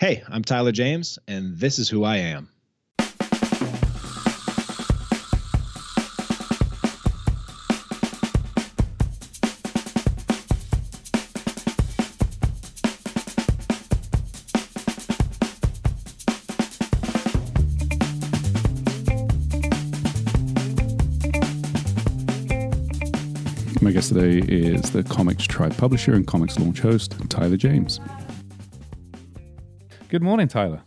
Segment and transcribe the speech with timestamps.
[0.00, 2.48] Hey, I'm Tyler James, and this is who I am.
[23.82, 28.00] My guest today is the ComixTribe publisher and ComixLaunch host, Tyler James.
[30.10, 30.82] Good morning, Tyler.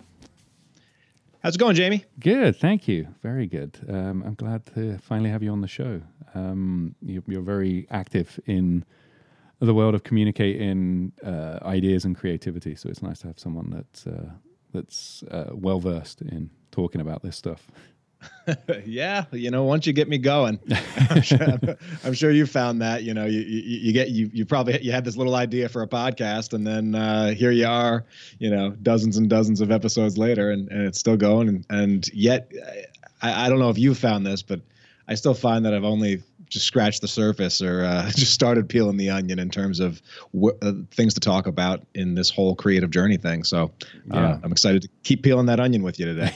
[1.42, 2.04] How's it going, Jamie?
[2.20, 3.08] Good, thank you.
[3.22, 3.80] Very good.
[3.88, 6.02] Um, I'm glad to finally have you on the show.
[6.36, 8.84] Um, you, you're very active in
[9.62, 14.06] the world of communicating uh, ideas and creativity, so it's nice to have someone that's
[14.06, 14.30] uh,
[14.74, 17.68] that's uh, well versed in talking about this stuff.
[18.86, 20.60] yeah, you know, once you get me going,
[21.10, 21.40] I'm, sure,
[22.04, 23.04] I'm sure, you found that.
[23.04, 25.82] You know, you, you, you get you you probably you had this little idea for
[25.82, 28.06] a podcast, and then uh, here you are.
[28.40, 31.48] You know, dozens and dozens of episodes later, and, and it's still going.
[31.48, 32.52] And, and yet,
[33.22, 34.62] I, I don't know if you found this, but
[35.08, 38.96] I still find that I've only just scratched the surface or uh, just started peeling
[38.96, 40.02] the onion in terms of
[40.40, 43.44] wh- uh, things to talk about in this whole creative journey thing.
[43.44, 43.72] So
[44.14, 44.40] uh, yeah.
[44.44, 46.32] I'm excited to keep peeling that onion with you today.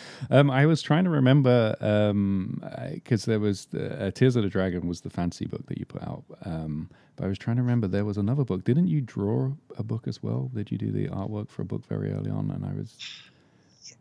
[0.30, 4.48] um, I was trying to remember because um, there was the, uh, Tears of the
[4.48, 6.22] Dragon was the fantasy book that you put out.
[6.44, 8.64] Um, but I was trying to remember there was another book.
[8.64, 10.50] Didn't you draw a book as well?
[10.54, 12.50] Did you do the artwork for a book very early on?
[12.52, 12.96] And I was.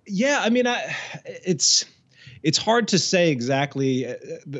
[0.05, 0.95] Yeah, I mean, I,
[1.25, 1.85] it's
[2.43, 4.15] it's hard to say exactly, uh,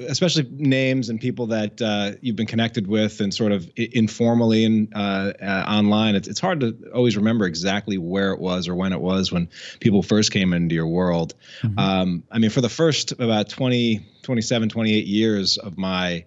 [0.07, 4.93] especially names and people that uh, you've been connected with and sort of informally and
[4.95, 6.15] uh, uh, online.
[6.15, 9.49] It's, it's hard to always remember exactly where it was or when it was when
[9.79, 11.33] people first came into your world.
[11.61, 11.79] Mm-hmm.
[11.79, 16.25] Um, I mean, for the first about 20, 27, 28 years of my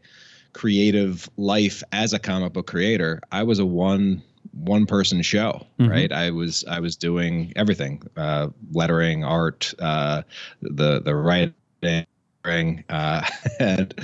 [0.53, 4.23] creative life as a comic book creator, I was a one
[4.56, 5.90] one person show mm-hmm.
[5.90, 10.22] right i was i was doing everything uh, lettering art uh,
[10.62, 13.27] the the writing uh,
[13.60, 13.94] and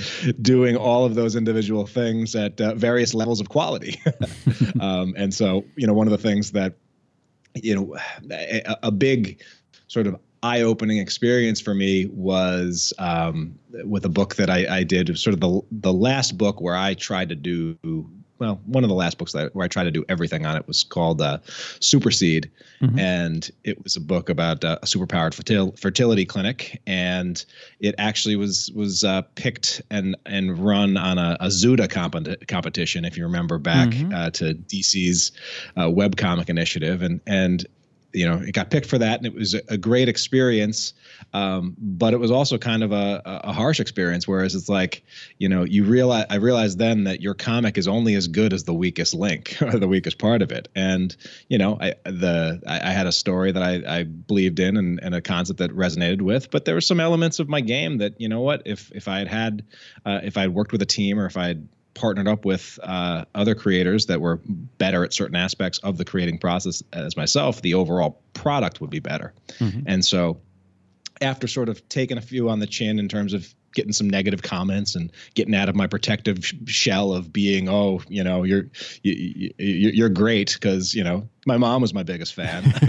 [0.41, 4.01] doing all of those individual things at uh, various levels of quality
[4.79, 6.73] um, and so you know one of the things that
[7.55, 7.97] you know
[8.31, 9.41] a, a big
[9.87, 15.17] sort of eye-opening experience for me was um, with a book that I, I, did,
[15.17, 17.77] sort of the the last book where I tried to do
[18.43, 20.67] well, one of the last books that where I tried to do everything on it
[20.67, 21.39] was called uh,
[21.79, 22.49] Superseed,
[22.81, 22.99] mm-hmm.
[22.99, 27.43] and it was a book about uh, a superpowered fertil- fertility clinic, and
[27.79, 33.05] it actually was was uh, picked and and run on a, a Zuda comp- competition,
[33.05, 34.13] if you remember back mm-hmm.
[34.13, 35.31] Uh, to DC's
[35.77, 37.65] uh, webcomic initiative, and and
[38.13, 40.93] you know, it got picked for that, and it was a, great experience.
[41.33, 44.27] Um, but it was also kind of a, a, harsh experience.
[44.27, 45.03] Whereas it's like,
[45.39, 48.65] you know, you realize I realized then that your comic is only as good as
[48.65, 50.69] the weakest link or the weakest part of it.
[50.75, 51.15] And
[51.49, 54.99] you know, I the I, I had a story that I, I believed in and,
[55.01, 58.21] and, a concept that resonated with, but there were some elements of my game that
[58.21, 59.65] you know what if if I had had
[60.05, 62.79] uh, if I had worked with a team or if I had partnered up with
[62.81, 64.39] uh, other creators that were
[64.77, 68.99] better at certain aspects of the creating process as myself, the overall product would be
[68.99, 69.33] better.
[69.59, 69.81] Mm-hmm.
[69.85, 70.39] And so,
[71.21, 74.41] after sort of taking a few on the chin in terms of getting some negative
[74.41, 78.69] comments and getting out of my protective shell of being oh you know you're
[79.03, 82.63] you, you're great because you know my mom was my biggest fan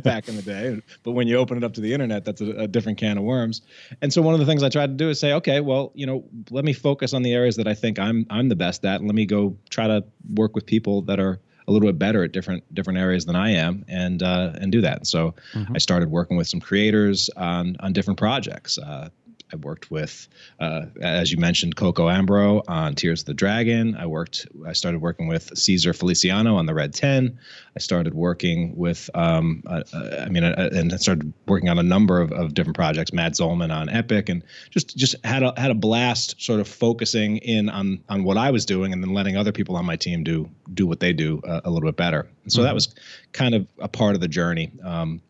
[0.00, 2.50] back in the day but when you open it up to the internet that's a,
[2.52, 3.62] a, different can of worms
[4.00, 6.06] and so one of the things i tried to do is say okay well you
[6.06, 9.00] know let me focus on the areas that i think i'm i'm the best at
[9.00, 12.24] and let me go try to work with people that are a little bit better
[12.24, 15.06] at different different areas than I am, and uh, and do that.
[15.06, 15.74] So mm-hmm.
[15.74, 18.78] I started working with some creators on on different projects.
[18.78, 19.10] Uh,
[19.52, 20.28] I worked with,
[20.60, 23.96] uh, as you mentioned, Coco Ambro on Tears of the Dragon.
[23.96, 24.46] I worked.
[24.66, 27.38] I started working with Caesar Feliciano on the Red Ten.
[27.74, 29.08] I started working with.
[29.14, 32.76] Um, uh, uh I mean, uh, and started working on a number of, of different
[32.76, 33.12] projects.
[33.12, 37.38] Matt Zollman on Epic, and just just had a had a blast, sort of focusing
[37.38, 40.24] in on on what I was doing, and then letting other people on my team
[40.24, 42.28] do do what they do uh, a little bit better.
[42.42, 42.66] And so mm-hmm.
[42.66, 42.94] that was
[43.32, 44.70] kind of a part of the journey.
[44.84, 45.22] Um,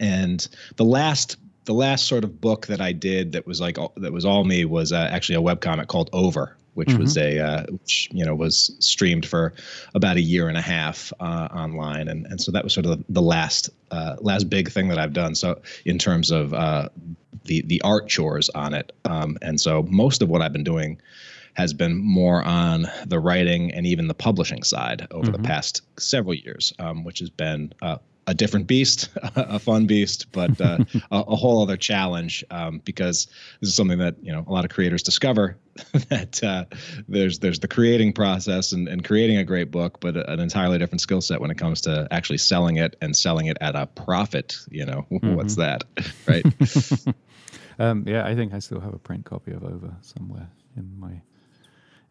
[0.00, 0.46] and
[0.76, 4.24] the last the last sort of book that I did that was like that was
[4.24, 7.00] all me was uh, actually a web comic called Over, which mm-hmm.
[7.00, 9.54] was a uh, which you know was streamed for
[9.94, 13.02] about a year and a half uh, online, and and so that was sort of
[13.08, 15.34] the last uh, last big thing that I've done.
[15.34, 16.88] So in terms of uh,
[17.44, 21.00] the the art chores on it, um, and so most of what I've been doing
[21.54, 25.40] has been more on the writing and even the publishing side over mm-hmm.
[25.40, 30.32] the past several years, um, which has been uh, a different beast, a fun beast,
[30.32, 30.78] but uh,
[31.10, 33.26] a, a, whole other challenge um, because
[33.60, 35.56] this is something that you know a lot of creators discover
[36.08, 36.64] that uh,
[37.08, 41.00] there's there's the creating process and, and creating a great book, but an entirely different
[41.00, 44.56] skill set when it comes to actually selling it and selling it at a profit.
[44.70, 45.34] You know, mm-hmm.
[45.34, 45.84] what's that,
[46.26, 46.44] right?
[47.78, 51.10] um, yeah, I think I still have a print copy of Over somewhere in my
[51.12, 51.22] in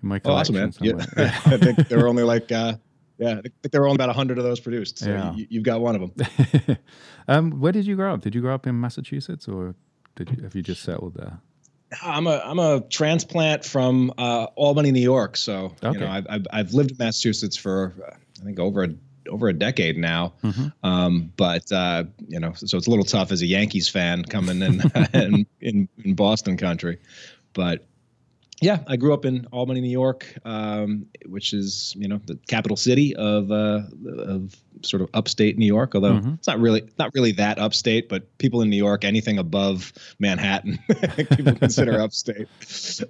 [0.01, 0.57] my collection.
[0.57, 1.07] Oh, awesome, man!
[1.18, 1.39] Yeah.
[1.45, 2.51] I think there were only like.
[2.51, 2.75] Uh,
[3.24, 5.00] yeah, I think there were only about hundred of those produced.
[5.00, 5.34] So yeah.
[5.36, 6.78] you, have got one of them.
[7.28, 8.22] um, where did you grow up?
[8.22, 9.75] Did you grow up in Massachusetts, or
[10.16, 11.40] did you, have you just settled there?
[12.02, 15.38] I'm a I'm a transplant from uh, Albany, New York.
[15.38, 15.94] So okay.
[15.94, 17.94] you know, I've, I've, I've lived in Massachusetts for
[18.42, 18.90] I think over a
[19.30, 20.34] over a decade now.
[20.44, 20.68] Mm-hmm.
[20.88, 24.62] Um, but uh, you know, so it's a little tough as a Yankees fan coming
[24.62, 24.81] in
[25.14, 27.00] in, in, in Boston country.
[27.54, 27.86] But
[28.63, 32.77] yeah, I grew up in Albany, New York, um, which is you know the capital
[32.77, 33.81] city of uh,
[34.19, 35.95] of sort of upstate New York.
[35.95, 36.33] Although mm-hmm.
[36.36, 40.80] it's not really not really that upstate, but people in New York, anything above Manhattan,
[41.36, 42.48] people consider upstate.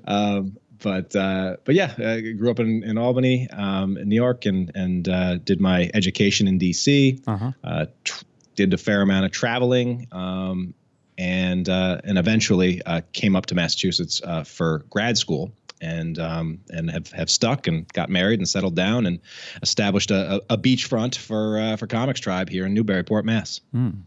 [0.06, 4.48] Um, but uh, but yeah, I grew up in, in Albany, um, in New York,
[4.48, 7.22] and and uh, did my education in D.C.
[7.28, 7.52] Uh-huh.
[7.64, 8.24] Uh, tr-
[8.56, 10.08] did a fair amount of traveling.
[10.12, 10.74] Um,
[11.18, 15.52] and uh, and eventually uh, came up to Massachusetts uh, for grad school
[15.84, 19.20] and um, and have, have stuck and got married and settled down and
[19.62, 23.60] established a, a, a beachfront for uh, for ComixTribe here in Newburyport, Mass.
[23.76, 24.04] Mm.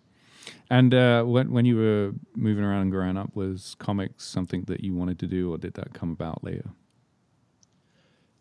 [0.70, 4.82] And uh, when when you were moving around and growing up, was comics something that
[4.82, 6.70] you wanted to do, or did that come about later?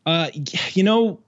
[0.05, 0.29] Uh,
[0.73, 1.19] you know,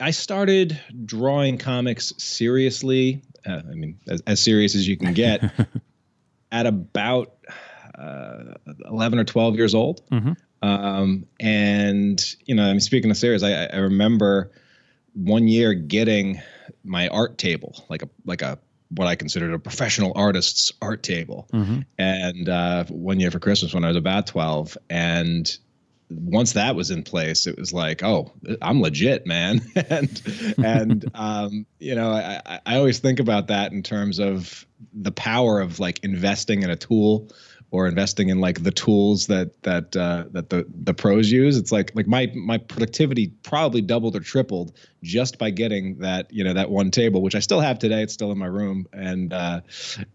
[0.00, 3.22] I started drawing comics seriously.
[3.46, 5.50] Uh, I mean, as, as serious as you can get.
[6.54, 7.34] at about
[7.98, 8.54] uh,
[8.88, 10.08] 11 or 12 years old.
[10.10, 10.32] Mm-hmm.
[10.62, 14.52] Um, and, you know, I'm speaking of serious, I, I remember
[15.14, 16.40] one year getting
[16.84, 18.58] my art table, like a, like a,
[18.90, 21.48] what I considered a professional artist's art table.
[21.52, 21.80] Mm-hmm.
[21.98, 24.78] And uh, one year for Christmas when I was about 12.
[24.88, 25.58] And
[26.14, 28.32] once that was in place, it was like, oh,
[28.62, 29.60] I'm legit, man.
[29.90, 35.12] and and um, you know, I, I always think about that in terms of the
[35.12, 37.30] power of like investing in a tool
[37.70, 41.56] or investing in like the tools that that uh, that the the pros use.
[41.56, 46.44] It's like like my my productivity probably doubled or tripled just by getting that you
[46.44, 48.02] know that one table, which I still have today.
[48.02, 49.62] It's still in my room, and uh,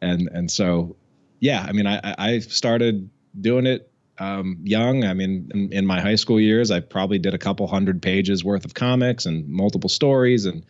[0.01, 0.95] and and so
[1.39, 3.09] yeah, I mean, I I started
[3.39, 3.88] doing it
[4.19, 5.03] um, young.
[5.03, 8.43] I mean, in, in, my high school years, I probably did a couple hundred pages
[8.43, 10.65] worth of comics and multiple stories, and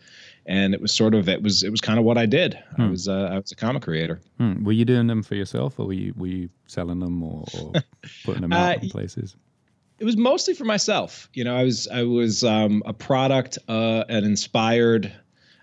[0.46, 2.58] and it was sort of it was it was kind of what I did.
[2.76, 2.82] Hmm.
[2.82, 4.20] I was uh, I was a comic creator.
[4.38, 4.64] Hmm.
[4.64, 7.72] Were you doing them for yourself, or were you were you selling them or, or
[8.24, 9.36] putting them out uh, in places?
[9.98, 11.28] It was mostly for myself.
[11.34, 15.12] You know, I was I was um, a product, uh, an inspired.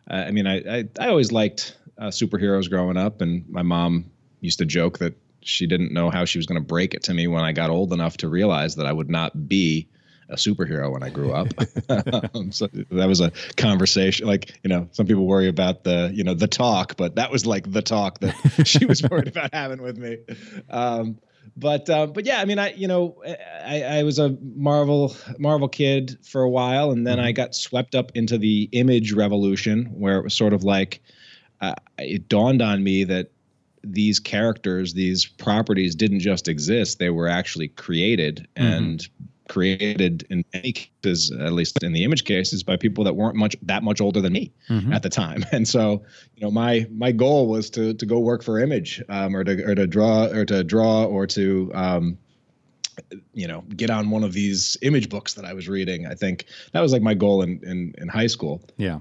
[0.09, 4.11] Uh, I mean, I, I, I always liked uh, superheroes growing up, and my mom
[4.39, 5.15] used to joke that
[5.47, 7.69] she didn't know how she was going to break it to me when I got
[7.69, 9.88] old enough to realize that I would not be
[10.29, 11.47] a superhero when I grew up.
[12.35, 14.27] um, so that was a conversation.
[14.27, 17.45] Like, you know, some people worry about the, you know, the talk, but that was
[17.45, 18.35] like the talk that
[18.65, 20.17] she was worried about having with me.
[20.69, 21.19] Um,
[21.55, 23.23] but uh, but yeah, I mean, I you know,
[23.65, 27.27] I, I was a Marvel Marvel kid for a while, and then mm-hmm.
[27.27, 31.01] I got swept up into the image revolution, where it was sort of like
[31.61, 33.31] uh, it dawned on me that
[33.83, 38.74] these characters, these properties didn't just exist; they were actually created mm-hmm.
[38.74, 39.07] and
[39.47, 43.56] created in many cases, at least in the image cases, by people that weren't much
[43.63, 44.94] that much older than me mm-hmm.
[44.94, 45.45] at the time.
[45.51, 46.03] And so,
[46.35, 49.63] you know, my my goal was to to go work for Image, um, or to
[49.63, 52.18] or to draw or to draw or to um,
[53.33, 56.06] you know get on one of these image books that I was reading.
[56.06, 58.61] I think that was like my goal in in, in high school.
[58.78, 58.99] Yeah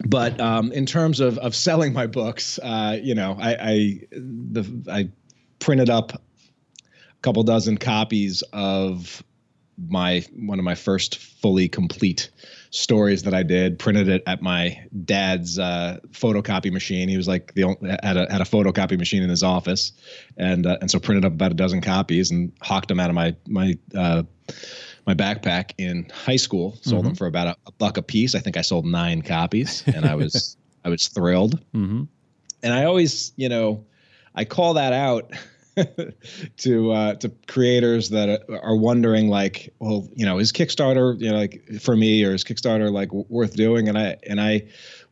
[0.00, 4.90] but um, in terms of of selling my books, uh, you know, I I, the,
[4.90, 5.08] I
[5.58, 6.20] printed up a
[7.22, 9.22] couple dozen copies of
[9.88, 12.30] my one of my first fully complete
[12.74, 13.78] stories that I did.
[13.78, 17.08] Printed it at my dad's uh, photocopy machine.
[17.08, 19.92] He was like the only, had a had a photocopy machine in his office,
[20.36, 23.14] and uh, and so printed up about a dozen copies and hawked them out of
[23.14, 24.24] my my uh,
[25.06, 26.76] my backpack in high school.
[26.82, 27.08] Sold mm-hmm.
[27.08, 28.34] them for about a, a, buck a piece.
[28.34, 31.60] I think I sold nine copies, and I was I was thrilled.
[31.74, 32.04] Mm-hmm.
[32.62, 33.84] And I always, you know,
[34.34, 35.32] I call that out
[36.58, 41.38] to uh, to creators that are wondering, like, well, you know, is Kickstarter, you know,
[41.38, 43.88] like for me, or is Kickstarter like worth doing?
[43.88, 44.64] And I and I.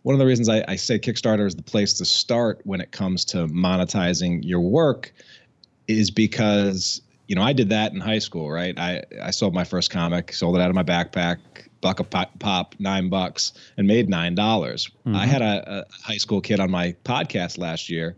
[0.02, 2.90] One of the reasons I, I say Kickstarter is the place to start when it
[2.90, 5.14] comes to monetizing your work
[5.87, 8.76] is because you know, I did that in high school, right?
[8.78, 11.38] I I sold my first comic, sold it out of my backpack,
[11.81, 14.90] buck a pop, pop nine bucks, and made nine dollars.
[15.07, 15.16] Mm-hmm.
[15.16, 18.16] I had a, a high school kid on my podcast last year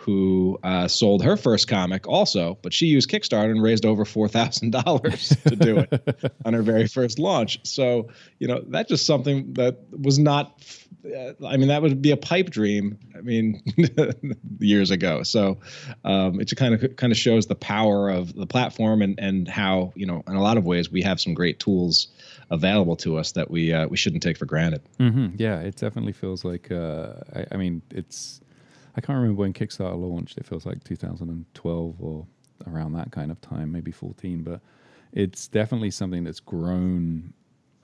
[0.00, 4.28] who uh, sold her first comic also, but she used Kickstarter and raised over four
[4.28, 7.60] thousand dollars to do it on her very first launch.
[7.64, 10.64] So you know that's just something that was not.
[11.04, 12.98] Uh, I mean, that would be a pipe dream.
[13.16, 13.62] I mean,
[14.58, 15.22] years ago.
[15.22, 15.58] So
[16.04, 19.46] um, it just kind of kind of shows the power of the platform and and
[19.46, 22.08] how you know in a lot of ways we have some great tools
[22.50, 24.80] available to us that we uh, we shouldn't take for granted.
[24.98, 25.36] Mm-hmm.
[25.36, 26.70] Yeah, it definitely feels like.
[26.70, 28.40] Uh, I, I mean, it's
[28.96, 30.38] I can't remember when Kickstarter launched.
[30.38, 32.26] It feels like 2012 or
[32.66, 34.42] around that kind of time, maybe 14.
[34.42, 34.60] But
[35.12, 37.32] it's definitely something that's grown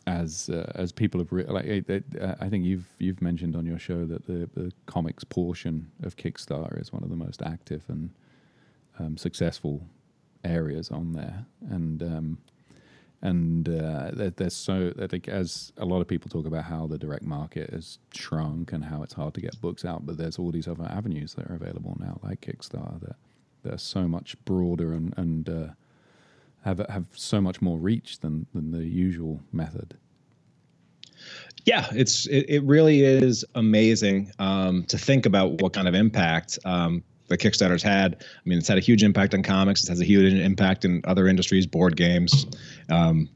[0.06, 1.64] as uh, as people have re- like.
[1.64, 5.24] It, it, uh, I think you've you've mentioned on your show that the the comics
[5.24, 8.10] portion of Kickstarter is one of the most active and
[8.98, 9.86] um, successful
[10.44, 12.38] areas on there, and um,
[13.26, 16.96] and uh, there's so I think as a lot of people talk about how the
[16.96, 20.52] direct market has shrunk and how it's hard to get books out, but there's all
[20.52, 23.16] these other avenues that are available now, like Kickstarter, that
[23.64, 25.66] that are so much broader and and uh,
[26.64, 29.96] have have so much more reach than than the usual method.
[31.64, 36.60] Yeah, it's it, it really is amazing um, to think about what kind of impact
[36.64, 38.16] um, the Kickstarter's had.
[38.20, 39.84] I mean, it's had a huge impact on comics.
[39.84, 42.46] It has a huge impact in other industries, board games.
[42.90, 43.28] Um,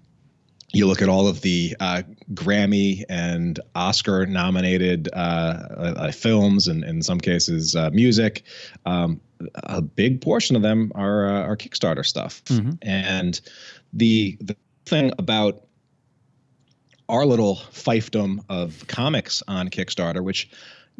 [0.72, 6.84] you look at all of the uh, Grammy and Oscar nominated uh, uh, films, and
[6.84, 8.44] in some cases, uh, music.
[8.86, 9.20] Um,
[9.54, 12.44] a big portion of them are uh, are Kickstarter stuff.
[12.44, 12.72] Mm-hmm.
[12.82, 13.40] And
[13.92, 14.56] the the
[14.86, 15.66] thing about
[17.08, 20.48] our little fiefdom of comics on Kickstarter, which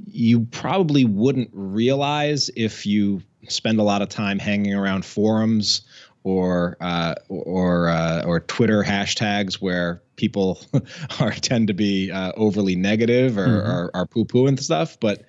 [0.06, 5.82] you probably wouldn't realize if you spend a lot of time hanging around forums
[6.22, 10.60] or uh, or uh, or Twitter hashtags where people
[11.20, 13.70] are tend to be uh, overly negative or, mm-hmm.
[13.70, 14.98] or are poo poo and stuff.
[15.00, 15.24] But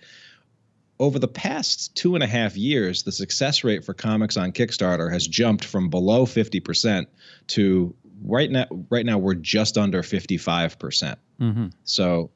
[0.99, 5.11] over the past two and a half years, the success rate for comics on Kickstarter
[5.11, 7.07] has jumped from below fifty percent
[7.47, 8.65] to right now.
[8.89, 11.19] Right now, we're just under fifty five percent.
[11.39, 11.67] Mm-hmm.
[11.85, 12.31] So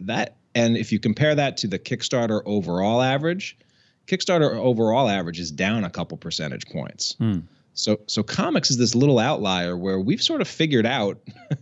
[0.00, 3.58] that and if you compare that to the Kickstarter overall average,
[4.06, 7.14] Kickstarter overall average is down a couple percentage points.
[7.20, 7.42] Mm.
[7.74, 11.20] So so comics is this little outlier where we've sort of figured out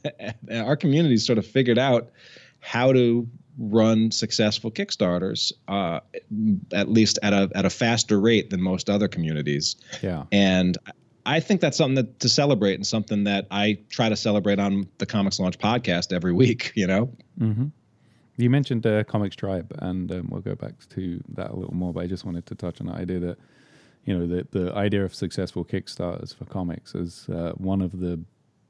[0.52, 2.10] our community sort of figured out
[2.60, 5.98] how to run successful Kickstarters, uh,
[6.72, 9.74] at least at a at a faster rate than most other communities.
[10.02, 10.78] Yeah, and
[11.26, 14.88] I think that's something that, to celebrate and something that I try to celebrate on
[14.98, 16.72] the ComixLaunch podcast every week.
[16.76, 17.10] You know.
[17.40, 17.66] Mm-hmm.
[18.36, 21.92] You mentioned uh, ComixTribe, and um, we'll go back to that a little more.
[21.92, 23.38] But I just wanted to touch on the idea that,
[24.04, 28.20] you know, the the idea of successful Kickstarters for comics is uh, one of the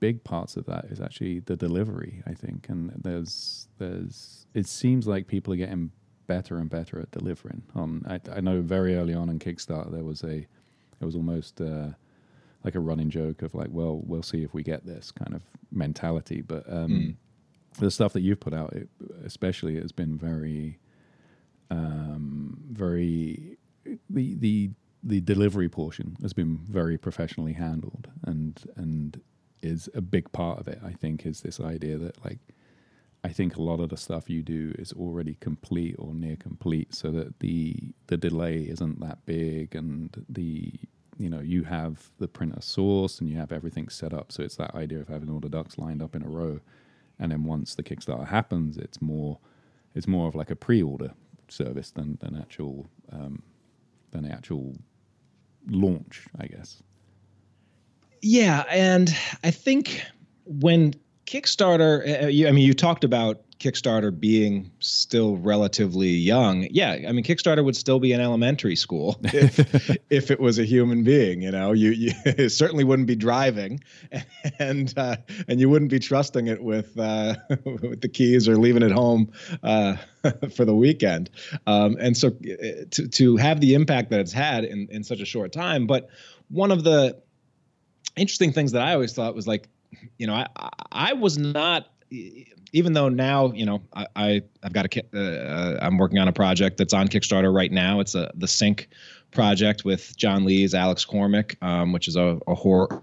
[0.00, 2.23] big parts of that is actually the delivery.
[2.26, 5.90] I think, and there's there's it seems like people are getting
[6.26, 7.62] better and better at delivering.
[7.75, 10.47] On I, I know very early on in Kickstarter there was a
[11.00, 11.88] it was almost uh,
[12.64, 15.42] like a running joke of like, well, we'll see if we get this kind of
[15.73, 16.71] mentality, but.
[16.71, 17.16] Um, mm
[17.74, 18.88] the stuff that you've put out, it,
[19.24, 20.78] especially, has been very,
[21.70, 23.58] um, very
[24.08, 24.70] the the
[25.02, 29.20] the delivery portion has been very professionally handled, and and
[29.62, 30.80] is a big part of it.
[30.84, 32.38] I think is this idea that like.
[33.26, 36.94] I think a lot of the stuff you do is already complete or near complete,
[36.94, 40.70] so that the the delay isn't that big, and the
[41.18, 44.30] you know you have the printer source and you have everything set up.
[44.30, 46.60] So it's that idea of having all the ducks lined up in a row
[47.18, 49.38] and then once the Kickstarter happens, it's more
[49.94, 51.12] it's more of like a pre-order
[51.49, 53.42] service than than actual um,
[54.11, 54.76] than actual
[55.68, 56.83] launch, I guess.
[58.23, 60.02] Yeah, and I think
[60.44, 60.94] when
[61.26, 67.25] Kickstarter, uh, I mean, you talked about Kickstarter being still relatively young, yeah, I mean
[67.25, 71.40] Kickstarter would still be an elementary school if if it was a human being.
[71.40, 73.80] You know, you, you certainly wouldn't be driving,
[74.59, 75.16] and uh,
[75.49, 79.33] and you wouldn't be trusting it with uh, with the keys or leaving it home
[79.62, 79.97] uh,
[80.54, 81.30] for the weekend.
[81.66, 85.21] Um, and so uh, to to have the impact that it's had in in such
[85.21, 86.11] a short time, but
[86.50, 87.16] one of the
[88.14, 89.71] interesting things that I always thought was like,
[90.18, 90.49] you know, I
[90.92, 91.88] I was not
[92.74, 96.32] even though now you know I, I have got a uh, I'm working on a
[96.32, 98.00] project that's on Kickstarter right now.
[98.00, 98.88] It's a the Sink
[99.30, 103.02] project with John Lees, Alex Cormack, um, which is a, a horror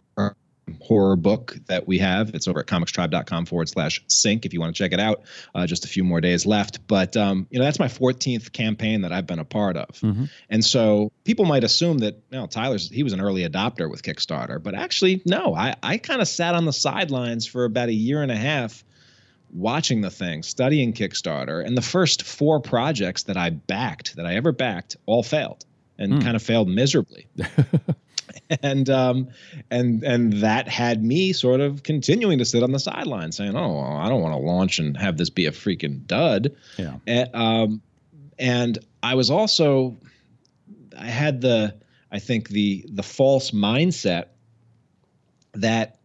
[0.79, 2.33] horror book that we have.
[2.33, 5.23] It's over at comixtribe.com forward slash sink if you want to check it out.
[5.53, 6.85] Uh, just a few more days left.
[6.87, 9.89] But, um, you know, that's my 14th campaign that I've been a part of.
[9.99, 10.25] Mm-hmm.
[10.49, 14.03] And so people might assume that, you know, Tyler's, he was an early adopter with
[14.03, 14.61] Kickstarter.
[14.61, 18.21] But actually, no, I, I kind of sat on the sidelines for about a year
[18.21, 18.83] and a half
[19.53, 21.65] watching the thing, studying Kickstarter.
[21.65, 25.65] And the first four projects that I backed, that I ever backed, all failed
[25.97, 26.23] and mm.
[26.23, 27.27] kind of failed miserably.
[28.61, 29.29] and um,
[29.69, 33.73] and and that had me sort of continuing to sit on the sideline, saying, "Oh,
[33.73, 36.95] well, I don't want to launch and have this be a freaking dud." Yeah.
[37.07, 37.81] And, um,
[38.39, 39.97] and I was also,
[40.97, 41.75] I had the,
[42.11, 44.25] I think the the false mindset
[45.53, 46.00] that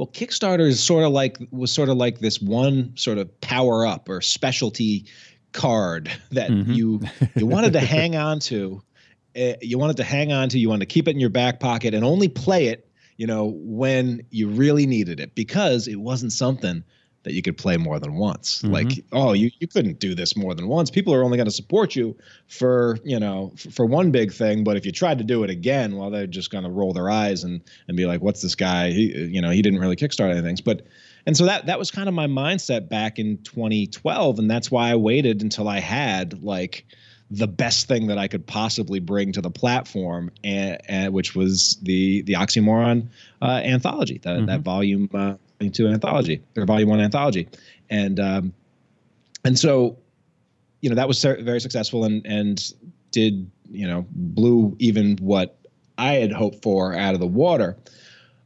[0.00, 3.86] well kickstarter is sort of like was sort of like this one sort of power
[3.86, 5.04] up or specialty
[5.52, 6.72] card that mm-hmm.
[6.72, 7.00] you
[7.36, 8.82] you wanted to hang on to
[9.36, 11.60] uh, you wanted to hang on to, you wanted to keep it in your back
[11.60, 16.32] pocket and only play it, you know, when you really needed it because it wasn't
[16.32, 16.82] something
[17.22, 18.62] that you could play more than once.
[18.62, 18.72] Mm-hmm.
[18.72, 20.90] Like, oh, you, you couldn't do this more than once.
[20.90, 22.16] People are only going to support you
[22.48, 24.64] for, you know, for, for, one big thing.
[24.64, 27.10] But if you tried to do it again, well, they're just going to roll their
[27.10, 28.90] eyes and, and be like, what's this guy?
[28.90, 30.56] He, you know, he didn't really kickstart anything.
[30.64, 30.86] But,
[31.26, 34.38] and so that, that was kind of my mindset back in 2012.
[34.38, 36.86] And that's why I waited until I had like,
[37.32, 41.78] the best thing that I could possibly bring to the platform, and, and which was
[41.80, 43.10] the the oxymoron
[43.40, 44.46] uh, anthology, that mm-hmm.
[44.46, 45.34] that volume uh,
[45.68, 47.48] two anthology or volume one anthology,
[47.90, 48.54] and um,
[49.44, 49.98] and so,
[50.80, 52.72] you know, that was very successful and and
[53.10, 55.58] did you know blew even what
[55.98, 57.76] I had hoped for out of the water.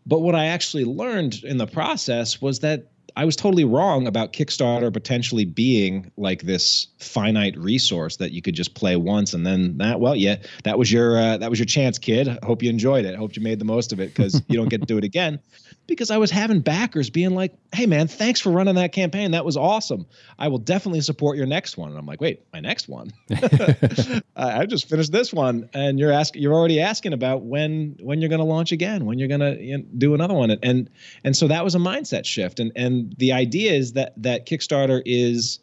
[0.07, 4.33] But what I actually learned in the process was that I was totally wrong about
[4.33, 9.79] Kickstarter potentially being like this finite resource that you could just play once and then
[9.79, 12.27] that well yeah that was your uh, that was your chance kid.
[12.43, 13.15] Hope you enjoyed it.
[13.15, 15.39] Hope you made the most of it because you don't get to do it again.
[15.87, 19.31] Because I was having backers being like hey man thanks for running that campaign.
[19.31, 20.07] That was awesome.
[20.39, 21.91] I will definitely support your next one.
[21.91, 23.13] And I'm like wait my next one?
[24.37, 28.31] I just finished this one and you're asking you're already asking about when when you're
[28.31, 30.51] going to launch again when you're going to you know, do another one.
[30.51, 30.91] And
[31.23, 32.59] and so that was a mindset shift.
[32.59, 35.61] And and the idea is that that Kickstarter is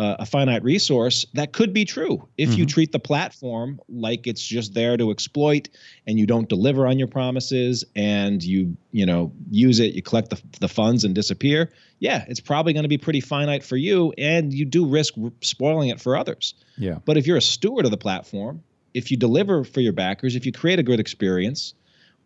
[0.00, 2.60] uh, a finite resource, that could be true if mm-hmm.
[2.60, 5.68] you treat the platform like it's just there to exploit
[6.06, 10.30] and you don't deliver on your promises and you you know use it, you collect
[10.30, 11.70] the, the funds and disappear.
[11.98, 15.90] Yeah, it's probably going to be pretty finite for you, and you do risk spoiling
[15.90, 16.54] it for others.
[16.78, 17.00] Yeah.
[17.04, 18.62] But if you're a steward of the platform,
[18.94, 21.74] if you deliver for your backers, if you create a good experience,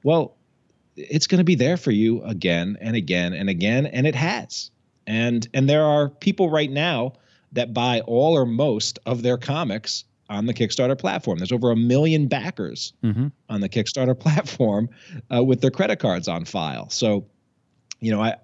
[0.04, 0.36] well,
[0.96, 4.70] it's going to be there for you again and again and again, and it has.
[5.06, 7.14] And and there are people right now
[7.52, 11.38] that buy all or most of their comics on the Kickstarter platform.
[11.38, 13.28] There's over a million backers mm-hmm.
[13.48, 14.88] on the Kickstarter platform
[15.34, 16.88] uh, with their credit cards on file.
[16.90, 17.26] So,
[18.00, 18.36] you know, I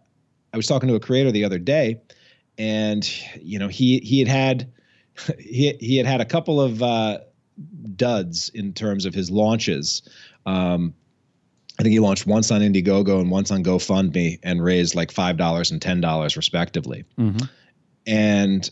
[0.53, 2.01] I was talking to a creator the other day,
[2.59, 3.09] and
[3.41, 4.73] you know he he had had
[5.39, 7.19] he he had had a couple of uh,
[7.97, 10.03] duds in terms of his launches.
[10.47, 10.95] Um,
[11.81, 15.39] I think he launched once on Indiegogo and once on GoFundMe and raised like five
[15.39, 17.07] dollars and ten dollars respectively.
[17.19, 17.47] Mm-hmm.
[18.07, 18.71] And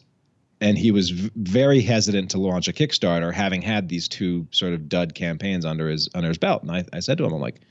[0.60, 4.90] and he was very hesitant to launch a Kickstarter, having had these two sort of
[4.90, 6.60] dud campaigns under his under his belt.
[6.60, 7.62] And I, I said to him, I'm like,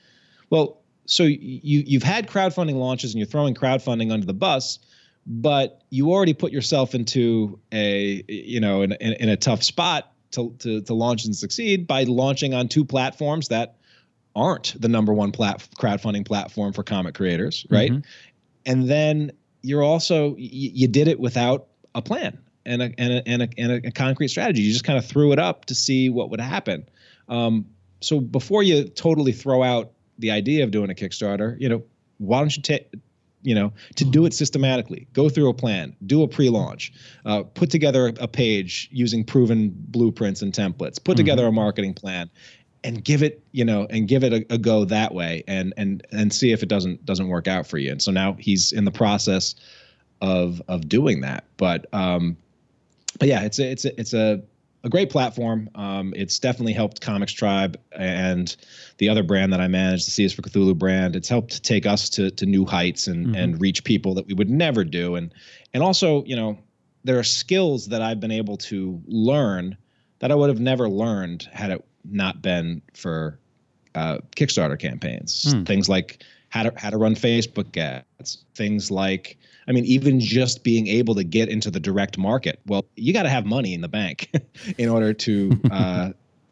[0.50, 4.80] well, so you you've had crowdfunding launches and you're throwing crowdfunding under the bus,
[5.28, 10.12] but you already put yourself into a you know in, in, in a tough spot
[10.32, 13.76] to, to to launch and succeed by launching on two platforms that
[14.38, 17.92] aren't the number one plat- crowdfunding platform for comic creators, right?
[17.92, 18.02] Mm-hmm.
[18.68, 19.32] And then
[19.64, 23.50] you're also y- you did it without a plan and a, and a, and a,
[23.58, 24.62] and a concrete strategy.
[24.62, 26.88] You just kind of threw it up to see what would happen.
[27.28, 27.66] Um,
[28.00, 31.84] so before you totally throw out the idea of doing a Kickstarter, you know,
[32.20, 32.94] why don't you take,
[33.42, 36.94] you know, to do it systematically, go through a plan, do a pre-launch,
[37.26, 41.16] uh, put together a page using proven blueprints and templates, put mm-hmm.
[41.16, 42.30] together a marketing plan,
[42.88, 46.08] and give it, you know, and give it a, a go that way, and and
[46.12, 47.92] and see if it doesn't doesn't work out for you.
[47.92, 49.56] And so now he's in the process
[50.22, 51.44] of of doing that.
[51.58, 52.38] But um,
[53.20, 54.42] but yeah, it's a, it's a, it's a
[54.86, 55.70] a great platform.
[55.76, 58.56] Um, it's definitely helped ComixTribe and
[59.00, 61.18] the other brand that I manage, the C is for Cthulhu brand.
[61.18, 63.36] It's helped take us to to new heights and mm-hmm.
[63.36, 65.16] and reach people that we would never do.
[65.16, 65.34] And
[65.74, 66.58] and also, you know,
[67.04, 69.76] there are skills that I've been able to learn
[70.20, 73.40] that I would have never learned had it not been for
[73.96, 75.46] uh, Kickstarter campaigns.
[75.46, 75.66] Mm.
[75.66, 80.64] Things like how to how to run Facebook ads, things like I mean, even just
[80.64, 82.60] being able to get into the direct market.
[82.66, 84.32] Well, you got to have money in the bank
[84.78, 86.10] in order to uh,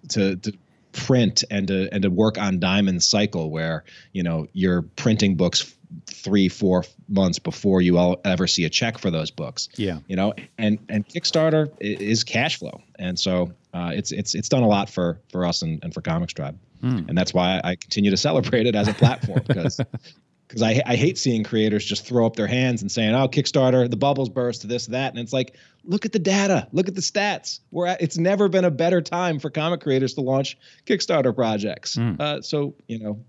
[0.10, 0.54] to to
[0.92, 5.74] print and to and to work on Diamond Cycle, where you know you're printing books
[6.08, 9.70] three, four months before you all ever see a check for those books.
[9.76, 14.50] Yeah, you know, and and Kickstarter is cash flow, and so uh, it's it's it's
[14.50, 17.10] done a lot for for us and, and for ComixTribe, mm.
[17.10, 19.80] and that's why I continue to celebrate it as a platform because.
[20.48, 23.90] Because I, I hate seeing creators just throw up their hands and saying, "Oh, Kickstarter,
[23.90, 27.02] the bubbles burst, this, that," and it's like, look at the data, look at the
[27.02, 27.62] stats.
[27.72, 30.56] We're at, it's never been a better time for comic creators to launch
[30.86, 31.96] Kickstarter projects.
[31.96, 32.22] Mm.
[32.22, 33.26] Uh, so you know,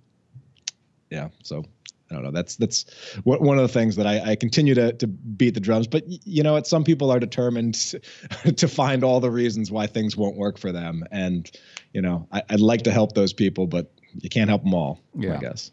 [1.10, 1.30] yeah.
[1.42, 1.64] So
[2.10, 2.30] I don't know.
[2.30, 2.84] That's that's
[3.24, 5.86] one of the things that I, I continue to to beat the drums.
[5.86, 6.66] But you know, what?
[6.66, 7.74] Some people are determined
[8.56, 11.50] to find all the reasons why things won't work for them, and
[11.92, 13.90] you know, I, would like to help those people, but
[14.20, 15.00] you can't help them all.
[15.14, 15.36] Yeah.
[15.36, 15.72] I guess.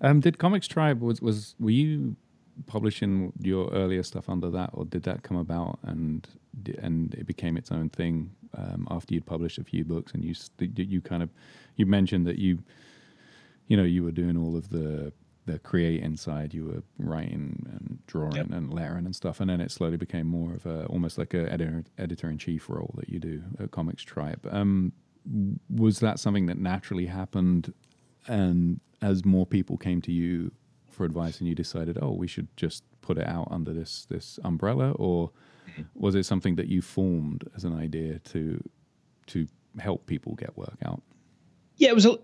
[0.00, 2.16] Um, did ComixTribe was was were you
[2.66, 6.26] publishing your earlier stuff under that, or did that come about and
[6.78, 10.34] and it became its own thing um, after you'd published a few books and you
[10.76, 11.30] you kind of
[11.76, 12.58] you mentioned that you
[13.68, 15.12] you know you were doing all of the
[15.46, 18.50] the creating side you were writing and drawing yep.
[18.50, 21.50] and lettering and stuff and then it slowly became more of a almost like a
[21.52, 24.92] editor editor in chief role that you do at ComixTribe um,
[25.68, 27.72] was that something that naturally happened
[28.28, 30.52] and as more people came to you
[30.88, 34.38] for advice and you decided oh we should just put it out under this this
[34.44, 35.30] umbrella or
[35.70, 35.82] mm-hmm.
[35.94, 38.62] was it something that you formed as an idea to
[39.26, 39.46] to
[39.78, 41.02] help people get work out
[41.78, 42.16] yeah it was a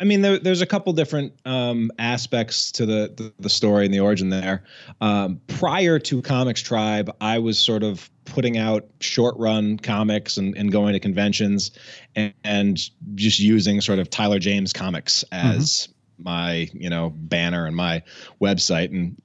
[0.00, 3.92] I mean, there, there's a couple different um, aspects to the, the, the story and
[3.92, 4.64] the origin there.
[5.00, 10.70] Um, prior to ComixTribe, I was sort of putting out short run comics and, and
[10.70, 11.72] going to conventions
[12.14, 12.78] and, and,
[13.14, 16.22] just using sort of Tyler James comics as mm-hmm.
[16.24, 18.02] my you know banner and my
[18.40, 19.20] website and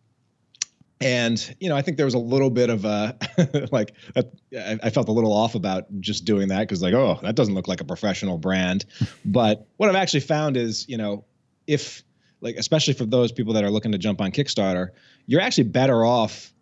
[1.04, 3.16] and you know i think there was a little bit of a
[3.72, 4.26] like a,
[4.86, 7.68] I felt a little off about just doing that because like oh that doesn't look
[7.68, 8.86] like a professional brand
[9.26, 11.26] but what i've actually found is you know
[11.68, 12.04] if
[12.42, 14.90] like especially for those people that are looking to jump on kickstarter
[15.28, 16.54] you're actually better off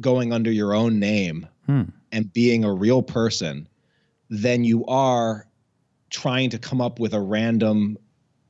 [0.00, 1.82] going under your own name hmm.
[2.12, 3.68] and being a real person
[4.28, 5.46] than you are
[6.10, 7.96] trying to come up with a random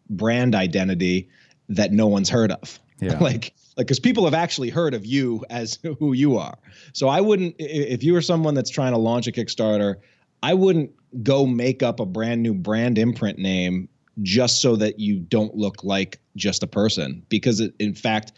[0.08, 1.28] brand identity
[1.68, 3.18] that no one's heard of yeah.
[3.20, 6.58] like like because people have actually heard of you as who you are.
[6.92, 9.96] So I wouldn't if you were someone that's trying to launch a Kickstarter,
[10.42, 13.88] I wouldn't go make up a brand new brand imprint name
[14.22, 18.32] just so that you don't look like just a person because it, in fact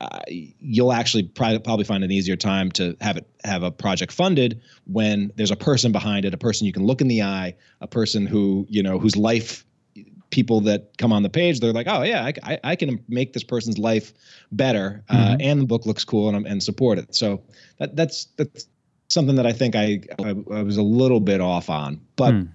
[0.00, 4.60] uh, you'll actually probably, find an easier time to have it have a project funded
[4.84, 7.86] when there's a person behind it, a person you can look in the eye, a
[7.86, 9.64] person who you know whose life
[10.30, 13.44] people that come on the page, they're like, oh yeah, I, I can make this
[13.44, 14.12] person's life
[14.52, 15.32] better, uh, mm-hmm.
[15.32, 17.14] uh, and the book looks cool, and and support it.
[17.14, 17.42] So
[17.78, 18.66] that that's that's
[19.08, 22.00] something that I think I I, I was a little bit off on.
[22.16, 22.48] But mm.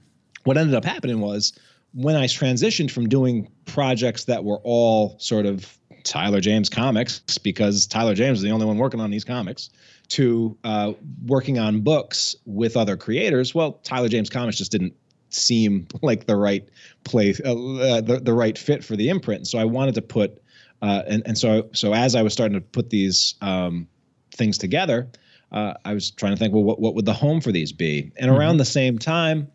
[0.44, 1.54] what ended up happening was
[1.94, 7.86] when I transitioned from doing projects that were all sort of Tyler James comics because
[7.86, 9.70] Tyler James is the only one working on these comics
[10.10, 10.94] to uh,
[11.26, 13.56] working on books with other creators.
[13.56, 14.94] Well, Tyler James comics just didn't
[15.34, 16.68] seem like the right
[17.04, 19.48] place, uh, uh, the the right fit for the imprint.
[19.48, 20.42] So I wanted to put,
[20.82, 23.88] uh, and and so so as I was starting to put these um,
[24.32, 25.10] things together,
[25.52, 28.12] uh, I was trying to think, well, what what would the home for these be?
[28.18, 28.40] And mm-hmm.
[28.40, 29.52] around the same time.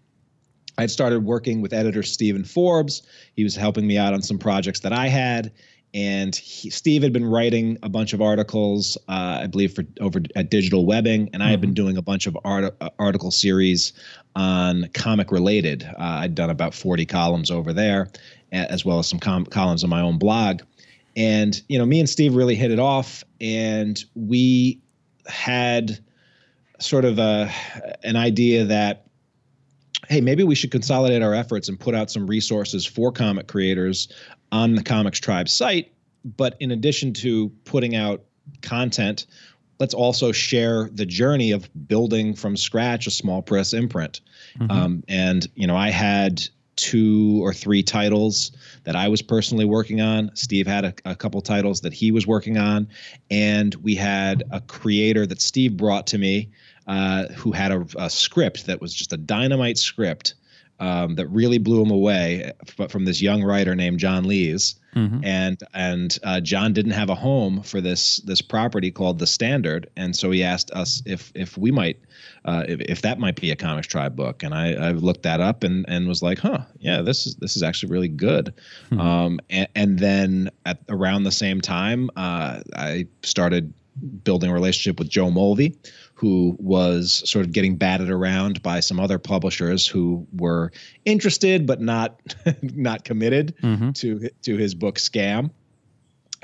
[0.78, 3.00] I'd started working with editor Stephen Forbes.
[3.34, 5.52] He was helping me out on some projects that I had,
[5.96, 10.20] and he, Steve had been writing a bunch of articles, uh, I believe, for over
[10.36, 11.74] at Digital Webbing, and I had been mm-hmm.
[11.74, 13.94] doing a bunch of art, uh, article series
[14.34, 15.84] on comic related.
[15.84, 18.10] Uh, I'd done about 40 columns over there,
[18.52, 20.60] as well as some com- columns on my own blog.
[21.16, 24.78] And you know, me and Steve really hit it off, and we
[25.26, 25.98] had
[26.78, 27.50] sort of a
[28.04, 29.06] an idea that
[30.08, 34.08] hey, maybe we should consolidate our efforts and put out some resources for comic creators
[34.52, 35.92] on the ComixTribe site.
[36.24, 38.24] But in addition to putting out
[38.62, 39.26] content,
[39.78, 44.20] let's also share the journey of building from scratch a small press imprint.
[44.58, 44.70] Mm-hmm.
[44.70, 46.42] Um, and you know, I had
[46.76, 48.52] two or three titles
[48.84, 50.30] that I was personally working on.
[50.34, 52.88] Steve had a, a couple titles that he was working on,
[53.30, 56.50] and we had a creator that Steve brought to me
[56.86, 60.34] uh, who had a, a, script that was just a dynamite script
[60.78, 64.74] um, that really blew him away, but from this young writer named John Lees.
[64.94, 65.24] Mm-hmm.
[65.24, 69.90] And and uh, John didn't have a home for this this property called the Standard,
[69.96, 71.98] and so he asked us if if we might
[72.46, 74.42] uh, if, if that might be a ComixTribe book.
[74.42, 77.56] And I I looked that up and and was like, huh, yeah, this is this
[77.56, 78.54] is actually really good.
[78.90, 79.00] Mm-hmm.
[79.00, 83.74] Um, and, and then at around the same time, uh, I started
[84.24, 85.76] building a relationship with Joe Mulvey,
[86.16, 90.72] who was sort of getting batted around by some other publishers who were
[91.04, 92.20] interested but not
[92.62, 93.90] not committed mm-hmm.
[93.92, 95.50] to to his book Scam.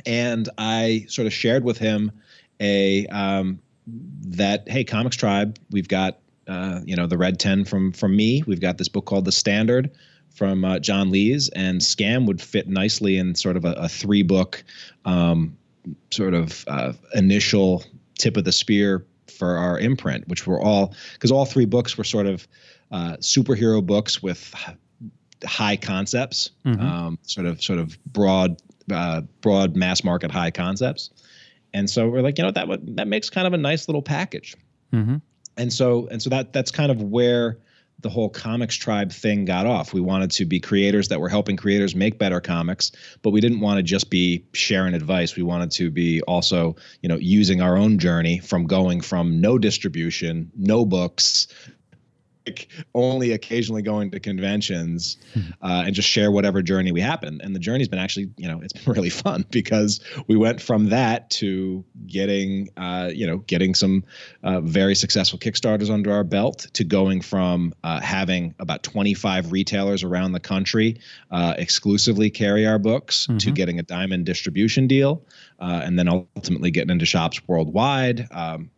[0.07, 2.13] and I sort of shared with him
[2.61, 8.15] a um, that hey, ComixTribe, we've got uh, you know the Red Ten from from
[8.15, 8.43] me.
[8.47, 9.91] We've got this book called The Standard
[10.31, 14.23] from uh, John Lees, and Scam would fit nicely in sort of a, a three
[14.23, 14.65] book
[15.05, 15.57] um,
[16.11, 17.85] sort of uh, initial
[18.19, 22.05] tip of the spear for our imprint, which were all because all three books were
[22.05, 22.47] sort of
[22.91, 24.55] uh, superhero books with
[25.45, 26.81] high concepts, mm-hmm.
[26.81, 28.61] um, sort of sort of broad
[28.93, 31.11] uh, broad mass market high concepts.
[31.75, 34.03] And so we're like, you know, that would, that makes kind of a nice little
[34.03, 34.57] package.
[34.93, 35.17] Mm-hmm.
[35.57, 37.59] And so and so that that's kind of where
[38.03, 39.93] the whole ComixTribe thing got off.
[39.95, 43.61] We wanted to be creators that were helping creators make better comics, but we didn't
[43.61, 45.37] want to just be sharing advice.
[45.37, 49.59] We wanted to be also, you know, using our own journey from going from no
[49.59, 51.47] distribution, no books,
[52.47, 55.41] like only occasionally going to conventions hmm.
[55.63, 57.41] uh, and just share whatever journey we happen.
[57.43, 60.89] And the journey's been actually, you know, it's been really fun because we went from
[60.89, 64.05] that to getting, uh, you know, getting some
[64.43, 70.03] uh, very successful Kickstarters under our belt to going from uh, having about 25 retailers
[70.03, 70.99] around the country
[71.31, 73.39] uh, exclusively carry our books mm-hmm.
[73.39, 75.25] to getting a diamond distribution deal.
[75.61, 78.27] Uh, and then ultimately getting into shops worldwide.
[78.33, 78.71] Um,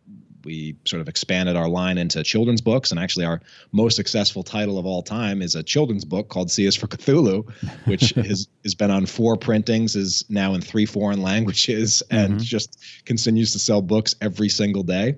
[0.45, 4.77] we sort of expanded our line into children's books, and actually, our most successful title
[4.77, 7.49] of all time is a children's book called "C is for Cthulhu,"
[7.85, 12.43] which has has been on four printings, is now in three foreign languages, and mm-hmm.
[12.43, 15.17] just continues to sell books every single day.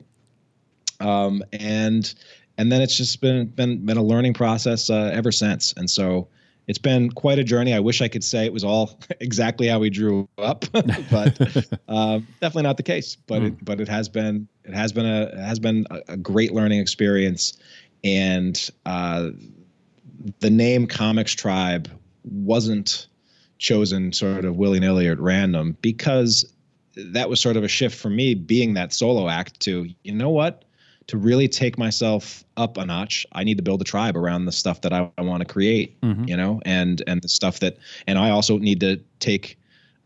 [1.00, 2.12] Um, and
[2.58, 6.30] and then it's just been been been a learning process uh, ever since, and so
[6.68, 7.74] it's been quite a journey.
[7.74, 11.40] I wish I could say it was all exactly how we drew up, but
[11.88, 13.16] uh, definitely not the case.
[13.16, 13.48] But mm.
[13.48, 16.54] it, but it has been it has been a it has been a, a great
[16.54, 17.58] learning experience,
[18.04, 19.30] and uh,
[20.40, 21.88] the name ComixTribe
[22.24, 23.08] wasn't
[23.60, 26.46] chosen sort of willy nilly or at random because
[26.96, 30.30] that was sort of a shift for me being that solo act to you know
[30.30, 30.64] what?
[31.08, 34.52] To really take myself up a notch, I need to build a tribe around the
[34.52, 36.26] stuff that I, I want to create, mm-hmm.
[36.26, 37.78] you know, and and the stuff that,
[38.08, 39.58] and I also need to take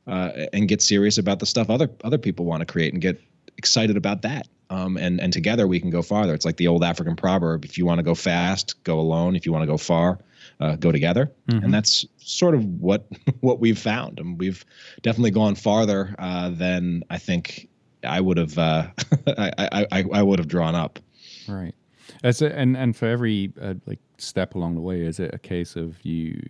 [0.05, 3.19] uh, and get serious about the stuff other other people want to create and get
[3.61, 4.47] excited about that.
[4.71, 6.33] Um, and and together we can go farther.
[6.33, 9.35] It's like the old African proverb: if you want to go fast, go alone.
[9.35, 10.17] If you want to go far,
[10.59, 11.31] uh, go together.
[11.47, 11.65] Mm-hmm.
[11.65, 13.05] And that's sort of what
[13.41, 14.19] what we've found.
[14.19, 14.65] And we've
[15.03, 17.69] definitely gone farther uh, than I think
[18.03, 18.87] I would have uh,
[19.27, 20.99] I, I, I would have drawn up.
[21.47, 21.75] Right.
[22.23, 25.39] As a, and and for every uh, like step along the way, is it a
[25.39, 26.41] case of you?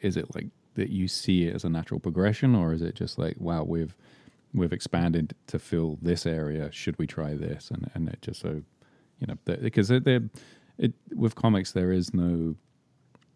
[0.00, 3.18] Is it like that you see it as a natural progression, or is it just
[3.18, 3.94] like wow, we've
[4.56, 6.70] we've expanded to fill this area?
[6.72, 7.70] Should we try this?
[7.70, 8.62] And and it just so
[9.18, 10.06] you know because it,
[10.78, 12.56] it with comics there is no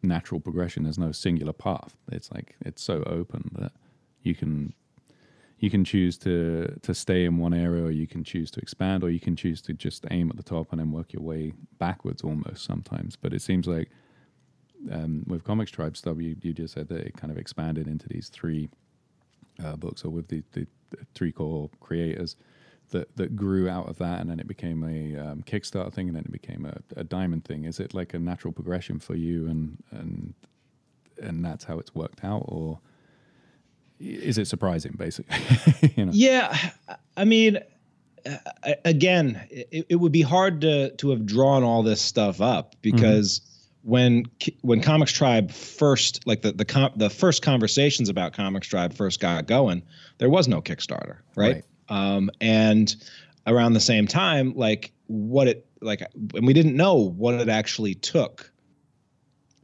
[0.02, 0.84] natural progression.
[0.84, 1.96] There's no singular path.
[2.10, 3.72] It's like it's so open that
[4.22, 4.74] you can
[5.58, 9.04] you can choose to to stay in one area or you can choose to expand
[9.04, 11.52] or you can choose to just aim at the top and then work your way
[11.78, 13.90] backwards almost sometimes but it seems like
[14.90, 18.30] um, with ComixTribe stuff you, you just said that it kind of expanded into these
[18.30, 18.70] three
[19.62, 20.66] uh, books or with the, the,
[21.14, 22.36] three core creators
[22.90, 26.16] that that grew out of that and then it became a um, kickstarter thing and
[26.16, 29.46] then it became a, a diamond thing is it like a natural progression for you
[29.48, 30.34] and and
[31.20, 32.80] and that's how it's worked out or
[33.98, 35.36] is it surprising basically
[35.96, 36.12] you know?
[36.14, 36.56] yeah
[37.16, 37.58] i mean
[38.84, 43.40] again it, it, would be hard to to have drawn all this stuff up because
[43.40, 43.49] mm-hmm.
[43.82, 44.26] When
[44.60, 49.82] when ComixTribe first like the the com- the first conversations about ComixTribe first got going
[50.18, 51.64] there was no kickstarter right, right.
[51.88, 52.94] Um, and
[53.46, 56.02] around the same time like what it like
[56.34, 58.52] and we didn't know what it actually took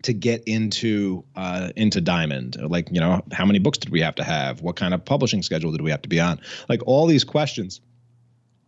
[0.07, 2.57] to get into uh, into Diamond?
[2.70, 4.62] Like, you know, how many books did we have to have?
[4.62, 6.40] What kind of publishing schedule did we have to be on?
[6.68, 7.81] Like all these questions,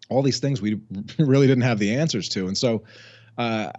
[0.08, 0.80] all these things we
[1.18, 2.84] really didn't have the answers to, and so.
[3.38, 3.70] Uh,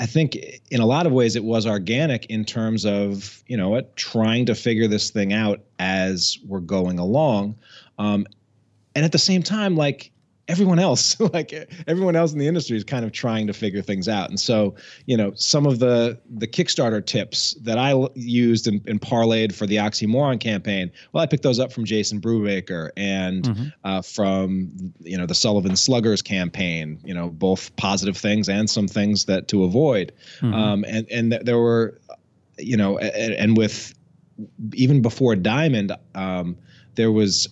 [0.00, 0.36] I think
[0.70, 4.46] in a lot of ways it was organic in terms of you know what trying
[4.46, 7.56] to figure this thing out as we're going along,
[7.98, 8.26] um,
[8.96, 10.10] and at the same time like
[10.48, 11.52] everyone else like
[11.86, 14.74] everyone else in the industry is kind of trying to figure things out and so
[15.06, 19.66] you know some of the the kickstarter tips that i used and, and parlayed for
[19.66, 23.68] the oxymoron campaign well i picked those up from jason brubaker and mm-hmm.
[23.84, 28.88] uh, from you know the sullivan sluggers campaign you know both positive things and some
[28.88, 30.54] things that to avoid mm-hmm.
[30.54, 32.00] um, and and th- there were
[32.58, 33.94] you know and, and with
[34.72, 36.56] even before diamond um,
[36.94, 37.48] there was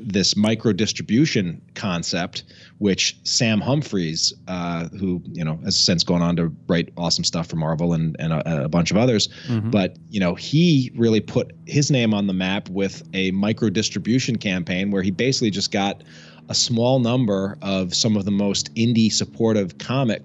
[0.00, 2.44] this micro distribution concept,
[2.78, 7.48] which Sam Humphries, uh, who you know has since gone on to write awesome stuff
[7.48, 9.70] for Marvel and and a, a bunch of others, mm-hmm.
[9.70, 14.36] but you know he really put his name on the map with a micro distribution
[14.36, 16.02] campaign where he basically just got
[16.48, 20.22] a small number of some of the most indie supportive comic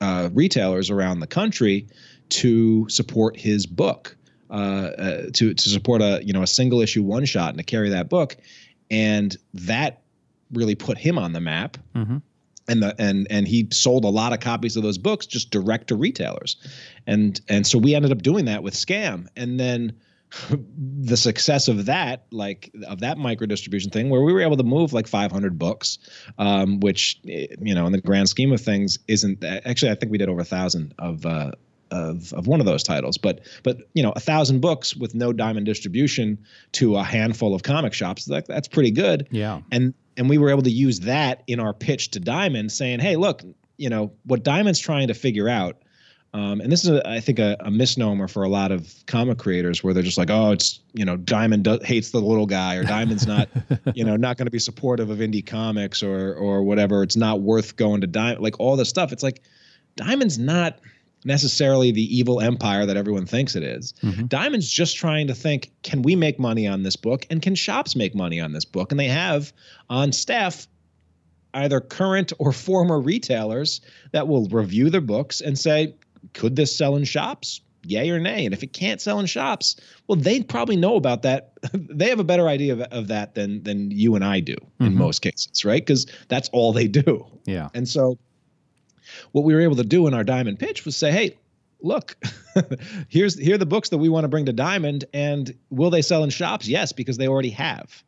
[0.00, 1.86] uh, retailers around the country
[2.28, 4.16] to support his book.
[4.50, 7.64] Uh, uh, to to support a you know a single issue one shot and to
[7.64, 8.36] carry that book,
[8.90, 10.02] and that
[10.52, 11.76] really put him on the map.
[11.94, 12.18] Mm-hmm.
[12.66, 15.88] And the and and he sold a lot of copies of those books just direct
[15.88, 16.56] to retailers,
[17.06, 19.92] and and so we ended up doing that with Scam, and then
[21.00, 24.62] the success of that, like of that micro distribution thing, where we were able to
[24.62, 25.98] move like 500 books,
[26.38, 30.10] um, which you know in the grand scheme of things isn't that, actually I think
[30.10, 31.52] we did over a thousand of uh,
[31.90, 33.18] of of one of those titles.
[33.18, 36.38] But but you know, a thousand books with no diamond distribution
[36.72, 39.28] to a handful of comic shops, that, that's pretty good.
[39.30, 39.60] Yeah.
[39.70, 43.16] And and we were able to use that in our pitch to Diamond, saying, hey,
[43.16, 43.42] look,
[43.76, 45.78] you know, what Diamond's trying to figure out.
[46.32, 49.38] Um, and this is, a, I think, a, a, misnomer for a lot of comic
[49.38, 52.74] creators, where they're just like, "Oh, it's you know, Diamond do- hates the little guy,
[52.74, 53.48] or Diamond's not,
[53.94, 57.04] you know, not going to be supportive of indie comics, or or whatever.
[57.04, 59.12] It's not worth going to Diamond, like all this stuff.
[59.12, 59.42] It's like
[59.94, 60.80] Diamond's not
[61.24, 63.94] necessarily the evil empire that everyone thinks it is.
[64.02, 64.26] Mm-hmm.
[64.26, 67.96] Diamond's just trying to think can we make money on this book and can shops
[67.96, 68.92] make money on this book?
[68.92, 69.52] And they have
[69.88, 70.68] on staff
[71.54, 73.80] either current or former retailers
[74.12, 75.94] that will review their books and say,
[76.32, 77.60] could this sell in shops?
[77.86, 78.46] Yay or nay?
[78.46, 81.52] And if it can't sell in shops, well, they probably know about that.
[81.74, 84.86] they have a better idea of, of that than than you and I do mm-hmm.
[84.86, 85.84] in most cases, right?
[85.84, 87.26] Because that's all they do.
[87.44, 87.68] Yeah.
[87.74, 88.18] And so
[89.32, 91.36] what we were able to do in our diamond pitch was say, hey,
[91.84, 92.16] look,
[93.08, 96.02] here's here are the books that we want to bring to Diamond, and will they
[96.02, 96.66] sell in shops?
[96.66, 98.02] Yes, because they already have.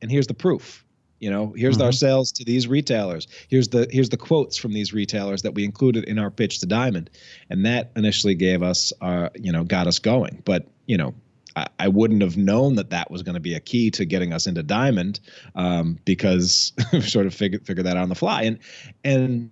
[0.00, 0.84] And here's the proof.
[1.20, 1.86] You know, here's mm-hmm.
[1.86, 3.26] our sales to these retailers.
[3.48, 6.66] Here's the here's the quotes from these retailers that we included in our pitch to
[6.66, 7.10] Diamond,
[7.50, 10.42] and that initially gave us our you know got us going.
[10.44, 11.14] But you know,
[11.56, 14.32] I, I wouldn't have known that that was going to be a key to getting
[14.32, 15.18] us into Diamond
[15.56, 18.42] um, because sort of figured figured that out on the fly.
[18.42, 18.58] And
[19.02, 19.50] and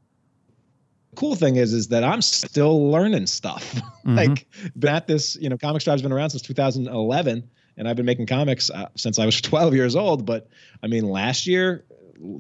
[1.17, 3.75] cool thing is is that I'm still learning stuff.
[4.07, 4.19] Mm-hmm.
[4.19, 4.47] like
[4.79, 8.71] been at this, you know, ComixTribe's been around since 2011 and I've been making comics
[8.71, 10.47] uh, since I was 12 years old, but
[10.81, 11.85] I mean last year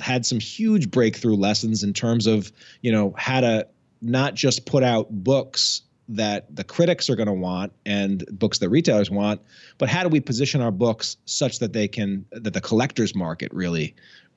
[0.00, 3.66] had some huge breakthrough lessons in terms of, you know, how to
[4.00, 8.68] not just put out books that the critics are going to want and books that
[8.68, 9.40] retailers want,
[9.78, 13.52] but how do we position our books such that they can that the collectors market
[13.52, 13.96] really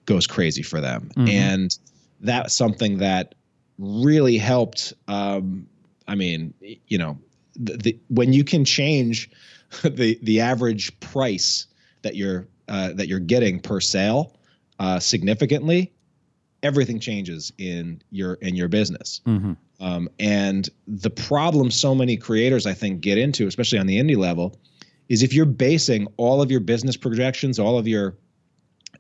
[0.10, 1.12] goes crazy for them.
[1.16, 1.28] Mm-hmm.
[1.28, 1.78] And
[2.20, 3.36] that's something that
[3.80, 4.94] really helped.
[5.08, 5.68] Um,
[6.08, 6.54] I mean,
[6.88, 7.18] you know,
[7.56, 9.32] the, the, when you can change
[9.84, 11.66] the the average price
[12.04, 14.36] that you're uh, that you're getting per sale
[14.80, 15.92] uh, significantly,
[16.62, 19.22] everything changes in your in your business.
[19.26, 19.54] Mm-hmm.
[19.82, 24.18] Um, and the problem so many creators I think get into, especially on the indie
[24.18, 24.60] level,
[25.08, 28.18] is if you're basing all of your business projections, all of your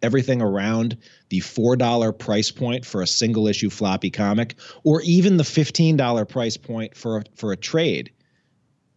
[0.01, 0.97] everything around
[1.29, 6.57] the $4 price point for a single issue floppy comic or even the $15 price
[6.57, 8.11] point for a, for a trade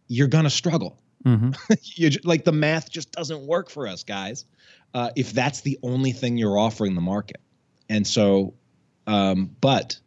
[0.07, 1.51] you're going to struggle mm-hmm.
[1.83, 4.45] you like the math just doesn't work for us guys
[4.93, 7.41] uh, if that's the only thing you're offering the market
[7.89, 8.53] and so
[9.07, 9.99] um, but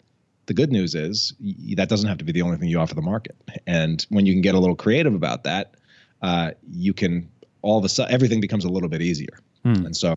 [0.47, 1.35] the good news is
[1.75, 4.33] that doesn't have to be the only thing you offer the market and when you
[4.33, 5.75] can get a little creative about that
[6.23, 7.29] uh, you can
[7.63, 9.85] all of a sudden everything becomes a little bit easier mm.
[9.85, 10.15] and so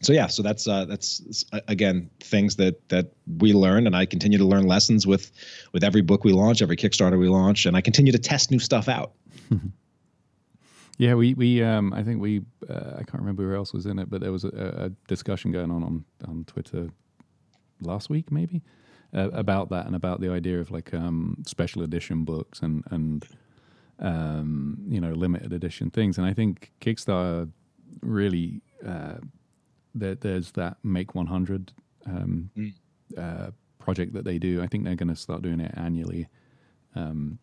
[0.00, 4.38] so yeah, so that's uh, that's again things that that we learned, and I continue
[4.38, 5.32] to learn lessons with
[5.72, 8.60] with every book we launch, every Kickstarter we launch, and I continue to test new
[8.60, 9.12] stuff out.
[10.98, 13.98] yeah, we we um, I think we uh, I can't remember who else was in
[13.98, 14.48] it, but there was a,
[14.86, 16.90] a discussion going on on on Twitter
[17.80, 18.62] last week maybe
[19.14, 23.26] uh, about that and about the idea of like um, special edition books and and
[23.98, 27.50] um, you know limited edition things, and I think Kickstarter
[28.00, 29.14] really uh,
[29.94, 31.72] there, there's that Make 100
[32.06, 32.74] um, mm.
[33.16, 34.62] uh, project that they do.
[34.62, 36.28] I think they're going to start doing it annually.
[36.94, 37.38] Um,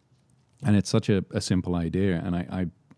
[0.64, 2.22] and it's such a, a, simple idea.
[2.24, 2.48] And I,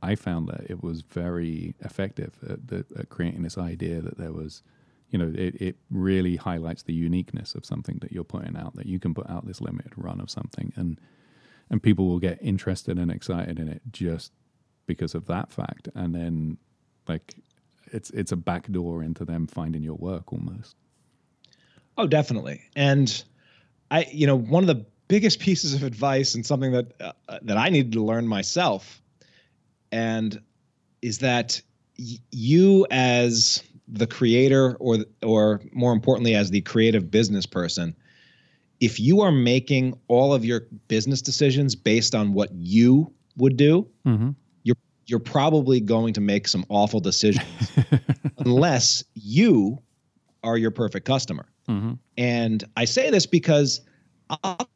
[0.01, 4.17] I, I, found that it was very effective at, the, at, creating this idea that
[4.17, 4.63] there was,
[5.09, 8.85] you know, it, it really highlights the uniqueness of something that you're putting out, that
[8.85, 10.71] you can put out this limited run of something.
[10.75, 10.99] And,
[11.69, 14.31] and people will get interested and excited in it just
[14.85, 15.89] because of that fact.
[15.93, 16.57] And then,
[17.07, 17.35] like,
[17.91, 20.75] it's it's a backdoor into them finding your work almost.
[21.97, 22.61] Oh, definitely.
[22.75, 23.23] And
[23.89, 27.57] I, you know, one of the biggest pieces of advice and something that uh, that
[27.57, 29.01] I needed to learn myself,
[29.91, 30.39] and
[31.01, 31.61] is that
[31.97, 37.95] y- you as the creator or or more importantly as the creative business person
[38.79, 43.87] if you are making all of your business decisions based on what you would do
[44.05, 44.31] mm-hmm.
[45.07, 47.71] You're probably going to make some awful decisions
[48.39, 49.81] unless you
[50.43, 51.93] are your perfect customer mm-hmm.
[52.17, 53.81] and i say this because
[54.29, 54.69] i'll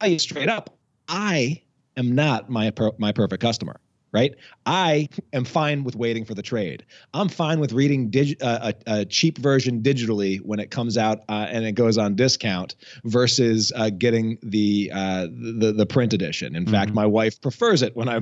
[0.00, 0.70] tell you straight up
[1.08, 1.60] i
[1.96, 3.78] am not my per- my perfect customer
[4.12, 4.34] right?
[4.66, 6.84] I am fine with waiting for the trade.
[7.14, 11.20] I'm fine with reading dig- uh, a, a, cheap version digitally when it comes out
[11.28, 16.54] uh, and it goes on discount versus uh, getting the, uh, the the print edition.
[16.54, 16.72] In mm-hmm.
[16.72, 18.20] fact, my wife prefers it when I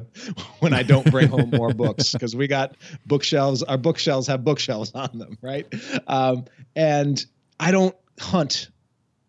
[0.60, 2.76] when I don't bring home more books because we got
[3.06, 3.62] bookshelves.
[3.62, 5.66] Our bookshelves have bookshelves on them, right?
[6.06, 6.44] Um,
[6.76, 7.24] and
[7.58, 8.70] I don't hunt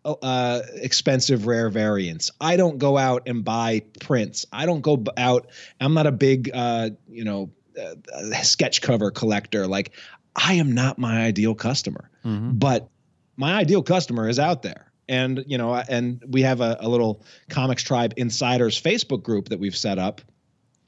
[0.04, 2.30] uh, expensive rare variants.
[2.40, 4.46] I don't go out and buy prints.
[4.52, 5.48] I don't go out.
[5.80, 7.50] I'm not a big, uh, you know,
[7.80, 7.94] uh,
[8.42, 9.66] sketch cover collector.
[9.66, 9.92] Like,
[10.36, 12.52] I am not my ideal customer, mm-hmm.
[12.52, 12.88] but
[13.36, 14.92] my ideal customer is out there.
[15.08, 19.76] And you know, and we have a, a little ComixTribe Insiders Facebook group that we've
[19.76, 20.20] set up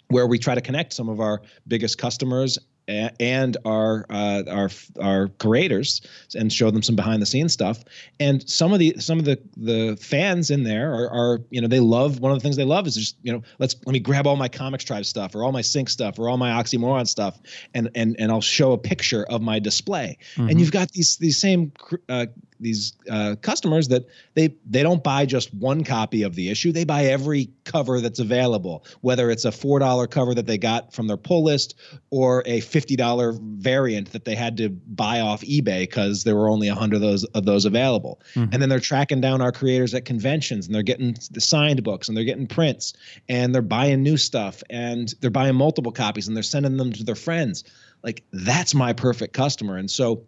[0.08, 2.58] where we try to connect some of our biggest customers
[2.89, 4.70] and our uh, our
[5.01, 6.01] our creators
[6.35, 7.82] and show them some behind the scenes stuff.
[8.20, 11.68] And some of the some of the the fans in there are, are you know
[11.68, 14.01] they love one of the things they love is just you know let's let me
[14.01, 17.39] grab all my ComixTribe stuff or all my Sink stuff or all my oxymoron stuff
[17.74, 20.18] and and and I'll show a picture of my display.
[20.37, 20.51] Mm-hmm.
[20.51, 21.72] And you've got these these same
[22.09, 22.26] uh,
[22.64, 26.72] these uh, customers that they they don't buy just one copy of the issue.
[26.72, 30.92] They buy every cover that's available whether it's a four dollar cover that they got
[30.92, 31.76] from their pull list
[32.10, 36.48] or a fifty dollar variant that they had to buy off ebay because there were
[36.48, 38.20] only a hundred of those of those available.
[38.34, 38.52] Mm-hmm.
[38.52, 42.08] and then they're tracking down our creators at conventions and they're getting the signed books
[42.08, 42.94] and they're getting prints
[43.28, 47.04] and they're buying new stuff and they're buying multiple copies and they're sending them to
[47.04, 47.64] their friends.
[48.02, 49.76] Like that's my perfect customer.
[49.76, 50.24] And so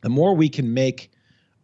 [0.00, 1.10] the more we can make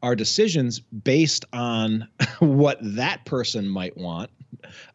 [0.04, 2.06] our decisions based on
[2.38, 4.30] what that person might want,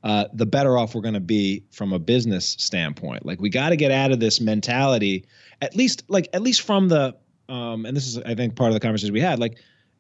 [0.04, 3.26] uh, the better off we're going to be from a business standpoint.
[3.26, 5.26] Like we got to get out of this mentality,
[5.62, 7.16] at least like at least from the
[7.50, 9.58] um, and this is I think part of the conversation we had, like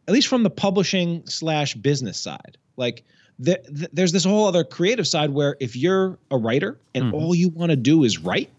[0.07, 2.57] at least from the publishing slash business side.
[2.77, 3.03] Like
[3.43, 7.15] th- th- there's this whole other creative side where if you're a writer and mm-hmm.
[7.15, 8.51] all you want to do is write,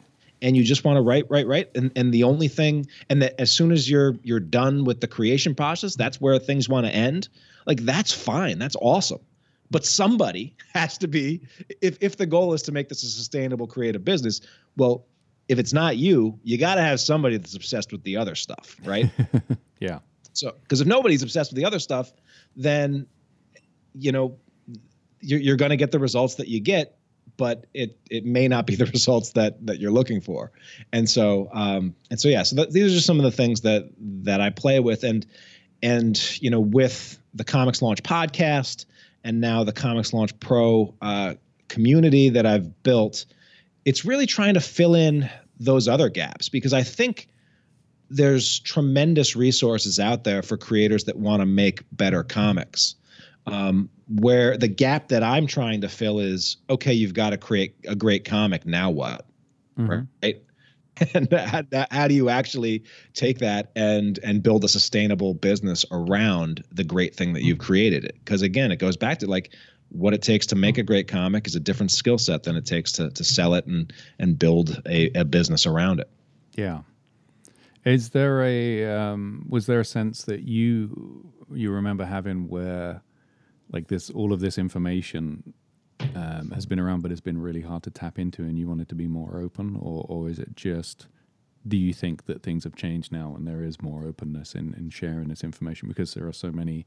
[0.43, 3.41] and you just want to write write write and and the only thing and that
[3.41, 6.93] as soon as you're you're done with the creation process that's where things want to
[6.93, 7.29] end
[7.67, 9.21] like that's fine that's awesome.
[9.73, 11.43] But somebody has to be
[11.81, 14.41] if if the goal is to make this a sustainable creative business
[14.77, 15.07] well
[15.49, 18.77] if it's not you you got to have somebody that's obsessed with the other stuff
[18.85, 19.11] right?
[19.81, 20.01] Yeah.
[20.35, 22.13] So because if nobody's obsessed with the other stuff
[22.55, 23.07] then
[23.95, 24.37] you know
[25.21, 27.00] you're, you're going to get the results that you get
[27.37, 30.53] but it it may not be the results that that you're looking for.
[30.93, 33.63] And so um, and so yeah, so th- these are just some of the things
[33.63, 35.27] that that I play with and
[35.83, 38.87] and you know with the ComixLaunch podcast
[39.25, 41.35] and now the ComixLaunch Pro uh,
[41.69, 43.27] community that I've built,
[43.85, 45.29] it's really trying to fill in
[45.59, 47.29] those other gaps because I think
[48.09, 52.97] there's tremendous resources out there for creators that want to make better comics.
[53.51, 57.77] Um, where the gap that I'm trying to fill is okay, you've got to create
[57.87, 58.67] a great comic.
[58.67, 59.27] Now what?
[59.79, 60.03] Mm-hmm.
[60.23, 60.43] Right.
[61.15, 62.83] And how, how do you actually
[63.15, 68.05] take that and and build a sustainable business around the great thing that you've created?
[68.05, 69.55] It because again, it goes back to like
[69.89, 72.67] what it takes to make a great comic is a different skill set than it
[72.67, 76.11] takes to to sell it and and build a, a business around it.
[76.55, 76.81] Yeah.
[77.85, 83.01] Is there a um, was there a sense that you you remember having where
[83.73, 85.55] like this all of this information
[86.15, 88.81] um, has been around but it's been really hard to tap into and you want
[88.81, 89.77] it to be more open?
[89.77, 91.07] Or, or is it just
[91.69, 94.89] do you think that things have changed now and there is more openness in, in
[94.89, 95.89] sharing this information?
[95.89, 96.87] Because there are so many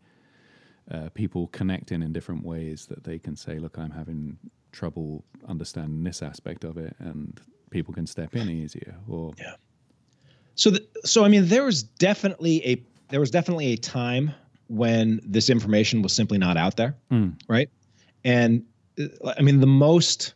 [0.91, 4.37] uh, people connecting in different ways that they can say look i'm having
[4.71, 9.55] trouble understanding this aspect of it and people can step in easier or yeah.
[10.55, 14.31] So the, so i mean there was definitely a there was definitely a time
[14.67, 17.33] when this information was simply not out there, mm.
[17.47, 17.69] right?
[18.23, 18.63] And
[18.99, 20.33] uh, I mean, the most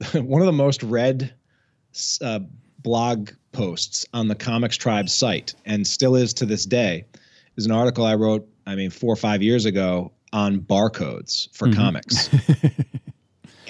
[0.12, 1.32] one of the most read
[2.22, 2.40] uh,
[2.78, 7.04] blog posts on the ComixTribe site, and still is to this day,
[7.56, 8.48] is an article I wrote.
[8.66, 11.80] I mean, four or five years ago on barcodes for mm-hmm.
[11.80, 12.30] comics.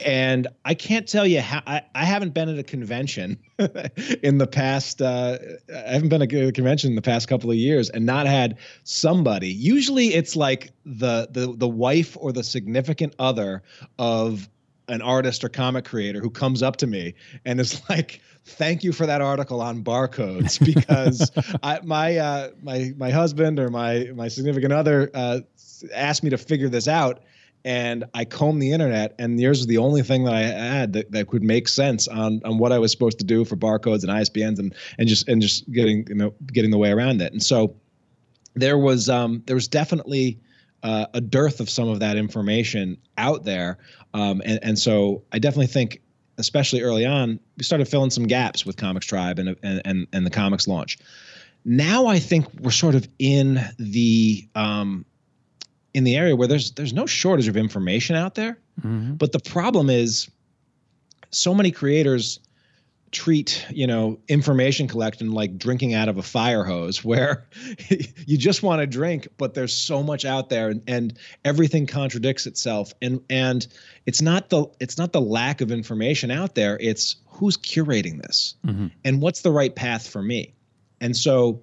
[0.04, 3.38] and I can't tell you how I, I haven't been at a convention
[4.22, 5.00] in the past.
[5.02, 5.38] Uh,
[5.74, 8.58] I haven't been at a convention in the past couple of years and not had
[8.84, 9.48] somebody.
[9.48, 13.62] Usually, it's like the the the wife or the significant other
[13.98, 14.48] of
[14.88, 18.92] an artist or comic creator who comes up to me and is like, "Thank you
[18.92, 21.30] for that article on barcodes," because
[21.62, 25.40] I, my uh, my my husband or my my significant other uh,
[25.94, 27.22] asked me to figure this out,
[27.64, 31.12] and I combed the internet, and yours was the only thing that I had that,
[31.12, 34.10] that could make sense on on what I was supposed to do for barcodes and
[34.10, 37.32] ISBNs and and just and just getting you know getting the way around it.
[37.32, 37.76] And so
[38.54, 40.38] there was um, there was definitely
[40.82, 43.78] uh, a dearth of some of that information out there,
[44.14, 46.00] um, and and so I definitely think.
[46.38, 50.30] Especially early on, we started filling some gaps with ComixTribe and and and, and the
[50.30, 50.98] ComixLaunch.
[51.66, 55.04] Now I think we're sort of in the um,
[55.94, 58.58] in the area where there's there's no shortage of information out there.
[58.80, 59.14] Mm-hmm.
[59.14, 60.30] But the problem is
[61.30, 62.40] so many creators
[63.12, 67.44] treat you know information collection like drinking out of a fire hose where
[68.26, 72.46] you just want to drink but there's so much out there and, and everything contradicts
[72.46, 73.66] itself and and
[74.06, 78.54] it's not the it's not the lack of information out there it's who's curating this
[78.64, 78.86] mm-hmm.
[79.04, 80.54] and what's the right path for me
[81.00, 81.60] and so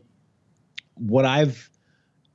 [0.96, 1.70] what i've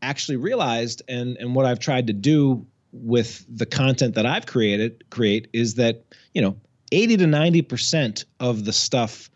[0.02, 5.08] actually realized and and what I've tried to do with the content that I've created
[5.10, 6.56] create is that you know
[6.90, 9.30] 80 to 90 percent of the stuff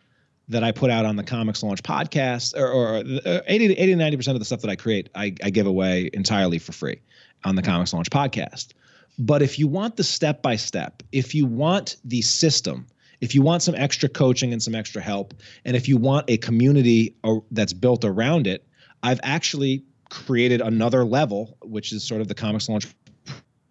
[0.48, 3.96] that I put out on the ComixLaunch podcast, or, or uh, 80 to 80 to
[3.96, 7.00] 90 percent of the stuff that I create, I, I give away entirely for free
[7.44, 8.72] on the ComixLaunch podcast.
[9.18, 12.86] But if you want the step by step, if you want the system,
[13.20, 16.36] if you want some extra coaching and some extra help, and if you want a
[16.36, 17.16] community
[17.50, 18.66] that's built around it,
[19.02, 22.92] I've actually created another level, which is sort of the ComixLaunch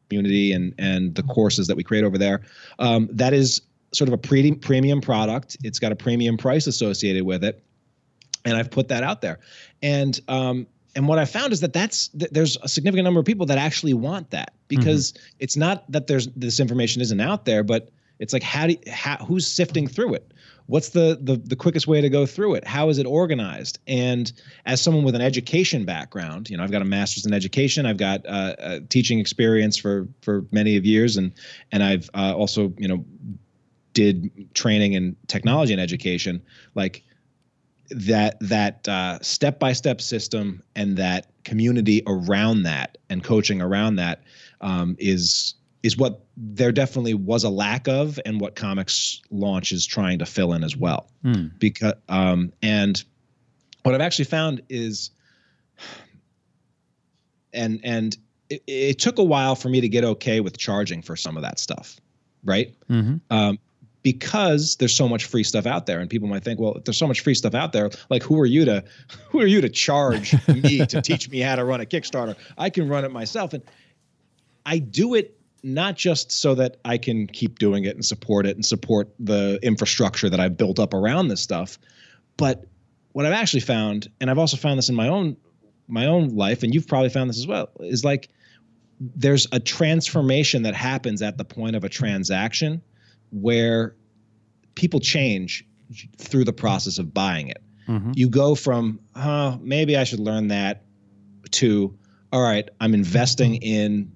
[0.09, 2.41] community and and the courses that we create over there.
[2.79, 3.61] Um, that is
[3.93, 5.57] sort of a pre- premium product.
[5.63, 7.63] It's got a premium price associated with it,
[8.43, 9.39] and I've put that out there.
[9.81, 13.25] And um, and what I found is that that's that there's a significant number of
[13.25, 15.35] people that actually want that because mm-hmm.
[15.39, 18.91] it's not that there's this information isn't out there, but it's like how do you,
[18.91, 20.31] how, who's sifting through it?
[20.67, 22.65] What's the, the the quickest way to go through it?
[22.65, 23.79] How is it organized?
[23.87, 24.31] And
[24.65, 27.97] as someone with an education background you know i've got a master's in education i've
[27.97, 31.33] got uh, teaching experience for for many of years and
[31.71, 33.03] and i've uh, also you know
[33.93, 36.41] did training in technology and education
[36.75, 37.03] like
[37.89, 44.23] that that uh, step-by-step system and that community around that and coaching around that
[44.61, 45.53] um, is
[45.85, 50.53] is what there definitely was a lack of and what ComixLaunch is trying to fill
[50.53, 51.51] in as well mm.
[51.59, 53.03] because um, and
[53.83, 55.11] what i've actually found is
[57.53, 58.17] and and
[58.49, 61.43] it, it, took a while for me to get okay with charging for some of
[61.43, 61.97] that stuff
[62.43, 63.17] right mm-hmm.
[63.29, 63.59] um,
[64.01, 66.97] because there's so much free stuff out there and people might think well if there's
[66.97, 68.83] so much free stuff out there like who are you to
[69.29, 72.71] who are you to charge me to teach me how to run a kickstarter i
[72.71, 73.61] can run it myself and
[74.65, 75.34] i do it
[75.65, 79.59] not just so that I can keep doing it and support it and support the
[79.63, 81.79] infrastructure that I've built up around this stuff,
[82.37, 82.65] but
[83.13, 85.37] what I've actually found, and I've also found this in my own
[85.87, 88.29] my own life, and you've probably found this as well, is like
[88.99, 92.81] there's a transformation that happens at the point of a transaction
[93.31, 93.95] where
[94.75, 95.65] people change
[96.17, 97.61] through the process of buying it.
[97.87, 98.11] Mm-hmm.
[98.15, 98.99] You go from,
[99.61, 100.83] maybe I should learn that
[101.51, 101.95] to,
[102.31, 104.11] all right, I'm investing in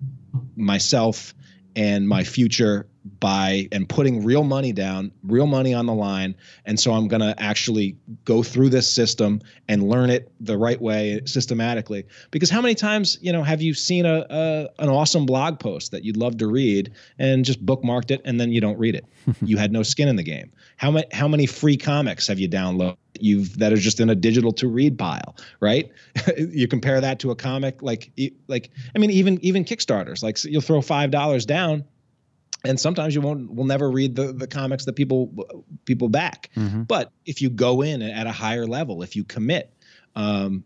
[0.55, 1.33] myself
[1.75, 2.87] and my future
[3.19, 6.35] by and putting real money down, real money on the line.
[6.65, 10.79] And so I'm going to actually go through this system and learn it the right
[10.81, 12.05] way systematically.
[12.31, 15.91] Because how many times, you know, have you seen a, a an awesome blog post
[15.91, 19.05] that you'd love to read and just bookmarked it and then you don't read it?
[19.41, 20.51] you had no skin in the game.
[20.77, 22.97] How many how many free comics have you downloaded?
[23.21, 25.91] You've that are just in a digital to read pile, right?
[26.37, 28.11] you compare that to a comic like
[28.47, 31.85] like I mean even even Kickstarters, like you'll throw five dollars down
[32.65, 35.31] and sometimes you won't will never read the the comics that people
[35.85, 36.83] people back mm-hmm.
[36.83, 39.73] but if you go in at a higher level if you commit
[40.15, 40.63] um,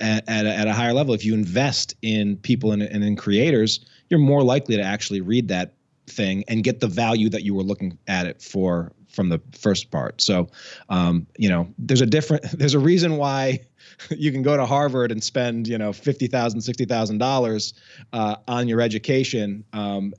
[0.00, 3.16] at, at, a, at a higher level if you invest in people and, and in
[3.16, 5.74] creators you're more likely to actually read that
[6.06, 9.90] thing and get the value that you were looking at it for from the first
[9.90, 10.48] part so
[10.88, 13.58] um, you know there's a different there's a reason why
[14.10, 17.74] you can go to Harvard and spend, you know, fifty thousand, sixty thousand uh, dollars
[18.12, 20.12] on your education, um,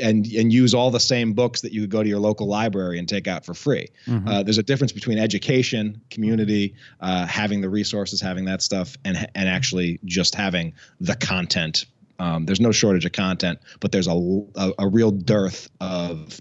[0.00, 2.98] and and use all the same books that you could go to your local library
[2.98, 3.88] and take out for free.
[4.06, 4.28] Mm-hmm.
[4.28, 9.16] Uh, there's a difference between education, community, uh, having the resources, having that stuff, and
[9.34, 11.86] and actually just having the content.
[12.20, 14.12] Um, there's no shortage of content, but there's a,
[14.54, 16.40] a, a real dearth of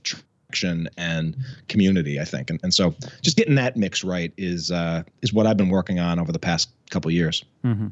[0.62, 1.36] and
[1.68, 2.49] community, I think.
[2.49, 5.99] And, and so just getting that mix right is uh, is what I've been working
[5.99, 7.43] on over the past couple years.
[7.64, 7.88] Mm-hmm.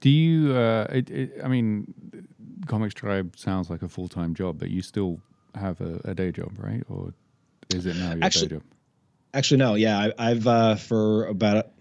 [0.00, 0.54] Do you?
[0.54, 1.92] Uh, it, it, I mean,
[2.66, 5.20] ComixTribe sounds like a full time job, but you still
[5.54, 6.82] have a, a day job, right?
[6.88, 7.14] Or
[7.74, 8.62] is it now your Actually- day job?
[9.32, 9.74] Actually, no.
[9.74, 11.72] Yeah, I, I've uh, for about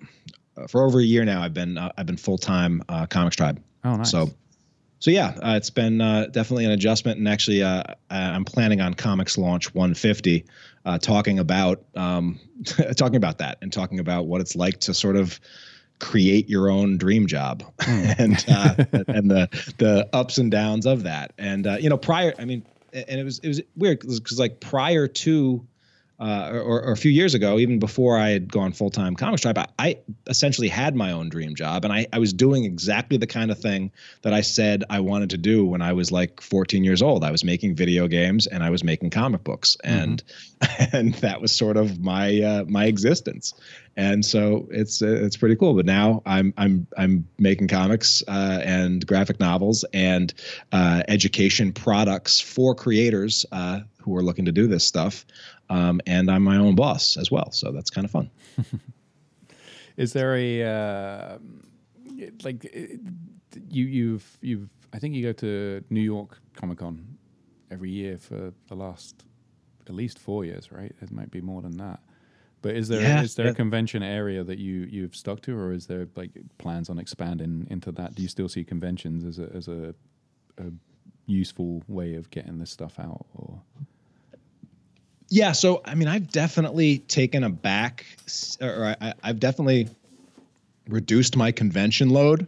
[0.57, 1.43] uh, for over a year now.
[1.43, 3.59] I've been uh, I've been full time uh, ComixTribe.
[3.83, 4.09] Oh, nice.
[4.09, 4.31] So,
[5.03, 7.17] so yeah, uh, it's been uh, definitely an adjustment.
[7.17, 10.45] And actually, uh, I'm planning on ComixLaunch 150,
[10.85, 12.39] uh, talking about um,
[12.95, 15.41] talking about that and talking about what it's like to sort of
[15.99, 18.75] create your own dream job and uh,
[19.09, 21.33] and the the ups and downs of that.
[21.37, 24.61] And uh, you know, prior, I mean, and it was it was weird because like
[24.61, 25.67] prior to
[26.19, 29.57] uh, or, or a few years ago, even before I had gone full time ComixTribe,
[29.57, 29.97] I, I
[30.27, 33.59] essentially had my own dream job, and I, I was doing exactly the kind of
[33.59, 33.91] thing
[34.21, 37.23] that I said I wanted to do when I was like 14 years old.
[37.23, 40.23] I was making video games and I was making comic books, and
[40.93, 43.53] and that was sort of my uh, my existence.
[43.95, 45.73] And so it's it's pretty cool.
[45.73, 50.33] But now I'm I'm I'm making comics uh, and graphic novels and
[50.71, 55.25] uh, education products for creators uh, who are looking to do this stuff.
[55.69, 58.29] Um, and I'm my own boss as well, so that's kind of fun.
[59.97, 61.37] Is there a uh,
[62.43, 62.63] like
[63.69, 67.17] you you've you've I think you go to New York Comic Con
[67.71, 69.23] every year for the last
[69.87, 70.93] at least four years, right?
[71.01, 71.99] It might be more than that.
[72.61, 73.51] But is there is Yeah, there yeah.
[73.51, 77.67] a convention area that you you've stuck to, or is there like plans on expanding
[77.69, 78.15] into that?
[78.15, 79.93] Do you still see conventions as a as a,
[80.57, 80.65] a
[81.27, 83.25] useful way of getting this stuff out?
[83.35, 83.61] Or
[85.33, 88.05] Yeah, so I mean, I've definitely taken a back,
[88.61, 89.89] or I, I've definitely
[90.87, 92.47] reduced my convention load.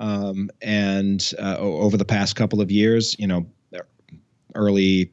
[0.00, 3.46] Um, and uh, over the past couple of years, you know,
[4.56, 5.12] early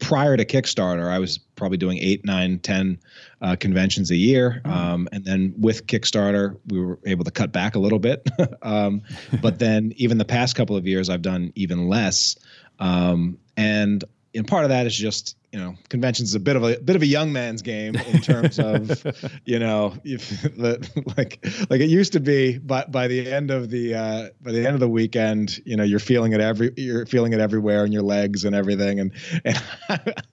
[0.00, 2.98] prior to Kickstarter, I was probably doing eight, nine, ten
[3.40, 4.60] uh, conventions a year.
[4.64, 8.28] Um, and then with Kickstarter, we were able to cut back a little bit.
[8.62, 9.02] um,
[9.40, 12.34] but then even the past couple of years, I've done even less.
[12.80, 14.02] Um, and
[14.34, 16.96] and part of that is just you know conventions is a bit of a bit
[16.96, 19.04] of a young man's game in terms of
[19.44, 20.78] you know if the,
[21.16, 24.58] like like it used to be but by the end of the uh by the
[24.66, 27.92] end of the weekend you know you're feeling it every you're feeling it everywhere in
[27.92, 29.00] your legs and everything.
[29.00, 29.12] And
[29.44, 29.62] and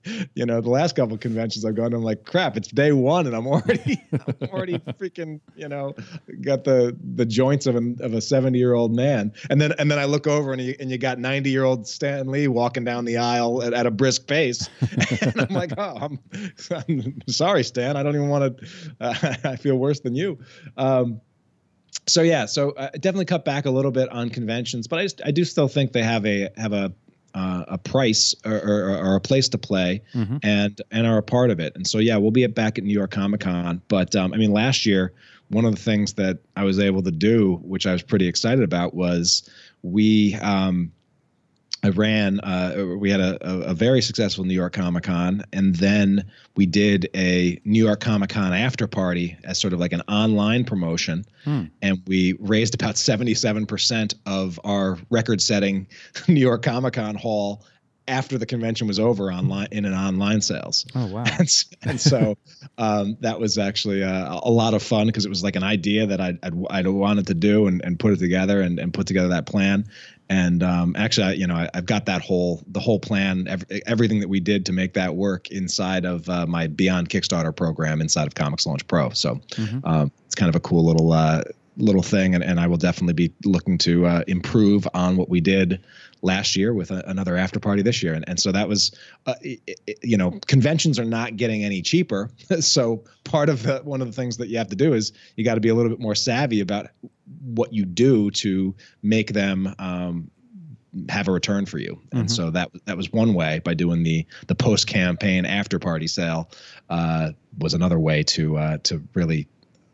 [0.36, 2.92] you know the last couple of conventions I've gone to I'm like crap it's day
[2.92, 5.94] one and I'm already I'm already freaking you know
[6.42, 9.34] got the the joints of a of a 70 year old man.
[9.50, 11.88] And then and then I look over and you and you got 90 year old
[11.88, 14.70] Stan Lee walking down the aisle at, at a brisk pace
[15.22, 16.20] and I'm like, oh, I'm,
[16.72, 17.98] I'm sorry, Stan.
[17.98, 18.68] I don't even want to.
[19.00, 20.40] Uh, I feel worse than you.
[20.78, 21.22] Um,
[22.08, 25.22] so yeah, so uh, definitely cut back a little bit on conventions, but I just
[25.26, 26.94] I do still think they have a have a
[27.34, 30.02] uh, a price or, or, or a place to play
[30.44, 31.76] and and are a part of it.
[31.76, 33.82] And so yeah, we'll be at, back at New York Comic Con.
[33.88, 35.14] But um, I mean, last year
[35.50, 38.64] one of the things that I was able to do, which I was pretty excited
[38.64, 39.48] about, was
[39.84, 40.92] we um,
[41.86, 42.40] I ran.
[42.40, 46.26] Uh, we had a, a, a very successful New York Comic Con, and then
[46.56, 50.64] we did a New York Comic Con after party as sort of like an online
[50.66, 51.26] promotion,
[51.84, 55.86] and we raised about seventy-seven percent of our record-setting
[56.28, 57.64] New York Comic Con haul
[58.08, 60.86] after the convention was over online in an online sales.
[60.96, 61.50] oh wow, And,
[61.84, 62.38] and so
[62.78, 66.06] um, that was actually uh, a lot of fun because it was like an idea
[66.06, 69.08] that I'd, I'd, I'd wanted to do and, and put it together and, and put
[69.08, 69.86] together that plan.
[70.30, 73.66] And um, actually, I, you know, I, I've got that whole the whole plan, ev-
[73.86, 78.02] everything that we did to make that work inside of uh, my Beyond Kickstarter program
[78.02, 79.12] inside of ComixLaunch Pro.
[79.12, 79.40] So
[79.84, 81.44] um, it's kind of a cool little uh,
[81.78, 85.42] little thing, and, and I will definitely be looking to uh, improve on what we
[85.42, 85.80] did
[86.26, 88.14] last year with a, another after party this year.
[88.14, 88.92] And, and so that was,
[89.26, 92.30] uh, i i you know, conventions are not getting any cheaper.
[92.60, 95.46] so part of the, one of the things that you have to do is you
[95.46, 96.88] got to be a little bit more savvy about
[97.42, 100.30] what you do to make them um,
[101.10, 102.00] have a return for you.
[102.12, 106.08] And so that that was one way by doing the the post campaign after party
[106.08, 106.50] sale
[106.90, 109.48] uh, was another way to uh, to really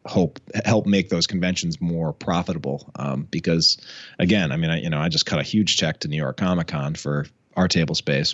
[0.05, 3.77] hope help make those conventions more profitable um, because
[4.19, 6.37] again i mean I, you know i just cut a huge check to new york
[6.37, 8.33] comic con for our table space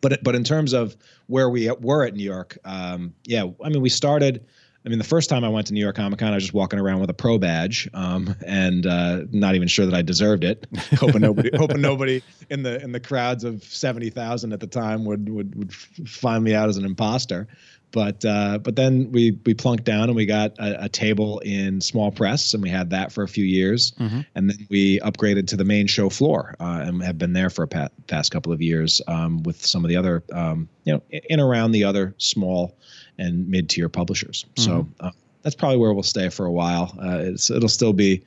[0.00, 0.96] but but in terms of
[1.28, 4.44] where we were at new york um, yeah i mean we started
[4.84, 6.54] I mean, the first time I went to New York Comic Con, I was just
[6.54, 10.42] walking around with a pro badge, um, and uh, not even sure that I deserved
[10.42, 10.66] it.
[10.98, 15.04] hoping nobody, hoping nobody in the in the crowds of seventy thousand at the time
[15.04, 17.46] would would would find me out as an imposter.
[17.92, 21.80] But uh, but then we we plunked down and we got a, a table in
[21.80, 23.92] small press, and we had that for a few years,
[24.34, 27.64] and then we upgraded to the main show floor, uh, and have been there for
[27.64, 31.02] a pa- past couple of years um, with some of the other um, you know
[31.10, 32.76] in and around the other small
[33.18, 34.46] and mid-tier publishers.
[34.56, 35.10] So uh,
[35.42, 36.94] that's probably where we'll stay for a while.
[36.98, 38.24] Uh, it's, it'll still be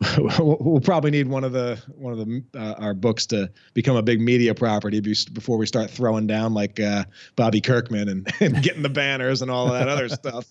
[0.38, 4.02] we'll probably need one of the one of the uh, our books to become a
[4.02, 5.00] big media property
[5.32, 7.04] before we start throwing down like uh,
[7.36, 10.46] Bobby Kirkman and, and getting the banners and all that other stuff.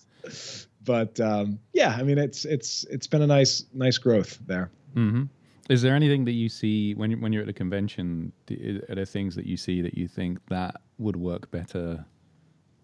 [0.84, 4.70] But um, yeah, I mean it's it's it's been a nice nice growth there.
[4.94, 5.24] Mm-hmm.
[5.70, 8.32] Is there anything that you see when when you're at the convention?
[8.88, 12.04] Are there things that you see that you think that would work better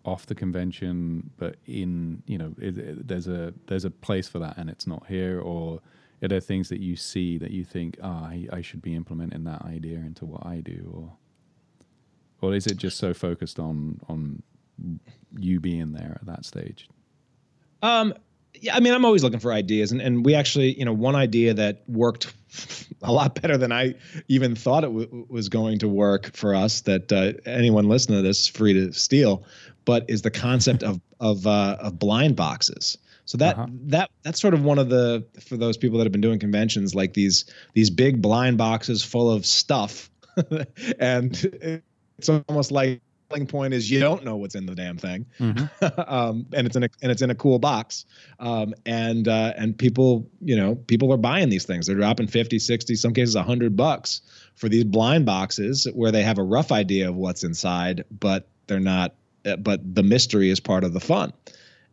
[0.05, 4.71] off the convention, but in you know there's a there's a place for that and
[4.71, 5.81] it's not here, or
[6.23, 8.95] are there things that you see that you think, ah, oh, I, I should be
[8.95, 11.17] implementing that idea into what I do, or
[12.43, 14.43] or is it just so focused on on
[15.39, 16.89] you being there at that stage?
[17.83, 18.15] Um,
[18.55, 21.15] yeah, I mean, I'm always looking for ideas, and, and we actually, you know, one
[21.15, 22.33] idea that worked
[23.03, 23.95] a lot better than I
[24.29, 26.83] even thought it w- was going to work for us.
[26.83, 29.45] That uh, anyone listening to this is free to steal,
[29.85, 32.99] but is the concept of of uh, of blind boxes.
[33.31, 33.67] So that uh-huh.
[33.83, 36.97] that that's sort of one of the for those people that have been doing conventions
[36.97, 40.11] like these these big blind boxes full of stuff,
[40.99, 41.79] and
[42.19, 43.01] it's almost like
[43.31, 46.01] selling point is you don't know what's in the damn thing, mm-hmm.
[46.13, 48.05] um, and it's in a and it's in a cool box,
[48.41, 51.87] um, and uh, and people you know people are buying these things.
[51.87, 54.23] They're dropping 50, 60, some cases hundred bucks
[54.57, 58.81] for these blind boxes where they have a rough idea of what's inside, but they're
[58.81, 59.15] not.
[59.47, 61.33] Uh, but the mystery is part of the fun.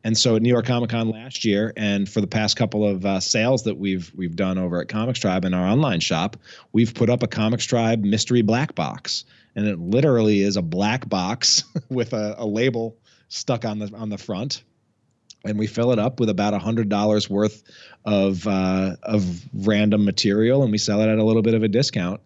[0.08, 3.06] And so at New York Comic Con last year, and for the past couple of
[3.06, 6.38] uh, sales that we've we've done over at ComixTribe in our online shop,
[6.72, 11.66] we've put up a ComixTribe mystery black box, and it literally is a black box
[11.90, 12.96] with a, a label
[13.28, 14.64] stuck on the on the front,
[15.44, 17.62] and we fill it up with about a hundred dollars worth
[18.06, 21.68] of uh, of random material, and we sell it at a little bit of a
[21.68, 22.22] discount.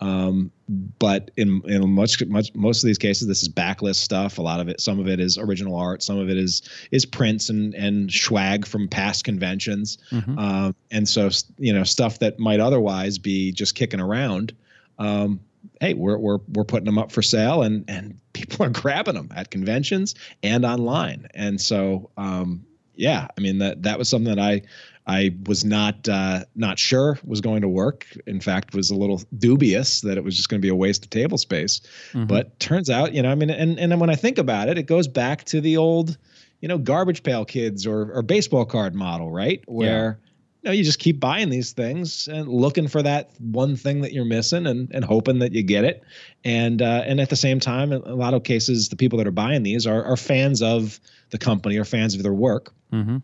[0.00, 0.50] Um,
[0.98, 4.38] but in in much much most of these cases, this is backlist stuff.
[4.38, 7.06] A lot of it, some of it is original art, some of it is is
[7.06, 10.38] prints and and swag from past conventions, mm-hmm.
[10.38, 14.54] um, and so you know stuff that might otherwise be just kicking around.
[14.98, 15.40] Um,
[15.80, 19.30] hey, we're we're we're putting them up for sale, and and people are grabbing them
[19.34, 22.66] at conventions and online, and so um,
[22.96, 24.62] yeah, I mean that that was something that I
[25.06, 28.06] I was not uh, not sure was going to work.
[28.26, 31.04] In fact, was a little dubious that it was just going to be a waste
[31.04, 31.80] of table space.
[32.12, 32.26] Mm-hmm.
[32.26, 34.78] But turns out, you know, I mean, and and then when I think about it,
[34.78, 36.18] it goes back to the old,
[36.60, 39.62] you know, garbage pail kids or or baseball card model, right?
[39.66, 40.62] Where yeah.
[40.62, 44.12] you know you just keep buying these things and looking for that one thing that
[44.12, 46.02] you're missing and and hoping that you get it.
[46.44, 49.28] And uh, and at the same time, in a lot of cases, the people that
[49.28, 50.98] are buying these are are fans of
[51.30, 52.74] the company or fans of their work.
[52.92, 53.18] Mm-hmm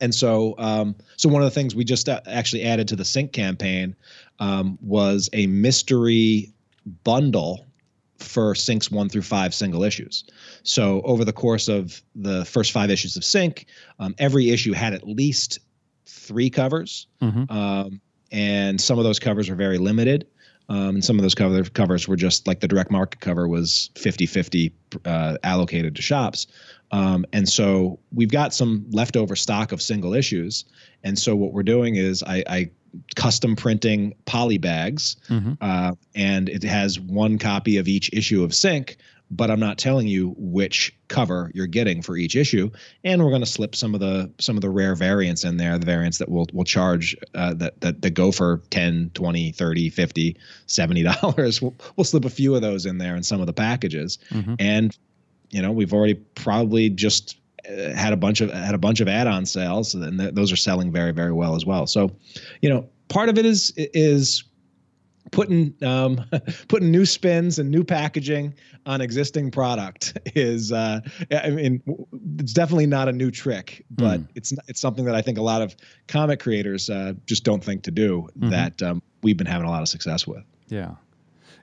[0.00, 3.04] and so um, so one of the things we just uh, actually added to the
[3.04, 3.94] Sink campaign
[4.38, 6.52] um, was a mystery
[7.04, 7.66] bundle
[8.18, 10.24] for Sinks one through five single issues
[10.62, 13.66] so over the course of the first five issues of Sink
[13.98, 15.58] um, every issue had at least
[16.06, 17.50] three covers mm-hmm.
[17.52, 20.26] Um, and some of those covers are very limited
[20.68, 23.90] um, and some of those cover, covers were just like the direct market cover was
[23.96, 24.72] 50 50
[25.04, 26.46] uh, allocated to shops.
[26.90, 30.64] Um, and so we've got some leftover stock of single issues.
[31.04, 32.70] And so what we're doing is I, I
[33.16, 35.54] custom printing poly bags, mm-hmm.
[35.60, 38.96] uh, and it has one copy of each issue of Sink.
[39.30, 42.70] But I'm not telling you which cover you're getting for each issue,
[43.04, 45.76] and we're going to slip some of the some of the rare variants in there,
[45.76, 49.90] the variants that will will charge uh, that, that that go for 10, 20, 30,
[49.90, 50.36] 50,
[50.66, 51.60] 70 dollars.
[51.62, 54.54] We'll, we'll slip a few of those in there in some of the packages, mm-hmm.
[54.58, 54.96] and
[55.50, 57.38] you know, we've already probably just
[57.68, 60.56] uh, had a bunch of had a bunch of add-on sales, and th- those are
[60.56, 61.86] selling very very well as well.
[61.86, 62.10] So,
[62.60, 64.44] you know, part of it is is
[65.30, 66.24] putting um,
[66.68, 68.54] putting new spins and new packaging
[68.86, 71.00] on existing product is uh,
[71.32, 71.82] I mean
[72.38, 74.28] it's definitely not a new trick, but mm.
[74.34, 75.76] it's it's something that I think a lot of
[76.06, 78.50] comic creators uh, just don't think to do mm-hmm.
[78.50, 80.44] that um, we've been having a lot of success with.
[80.68, 80.94] Yeah.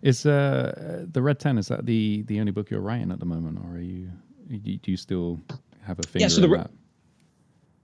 [0.06, 3.26] Is uh, the Red Ten is that the the only book you're writing at the
[3.26, 4.12] moment, or are you
[4.48, 5.42] do you still
[5.82, 6.70] have a finger yeah, so the, that?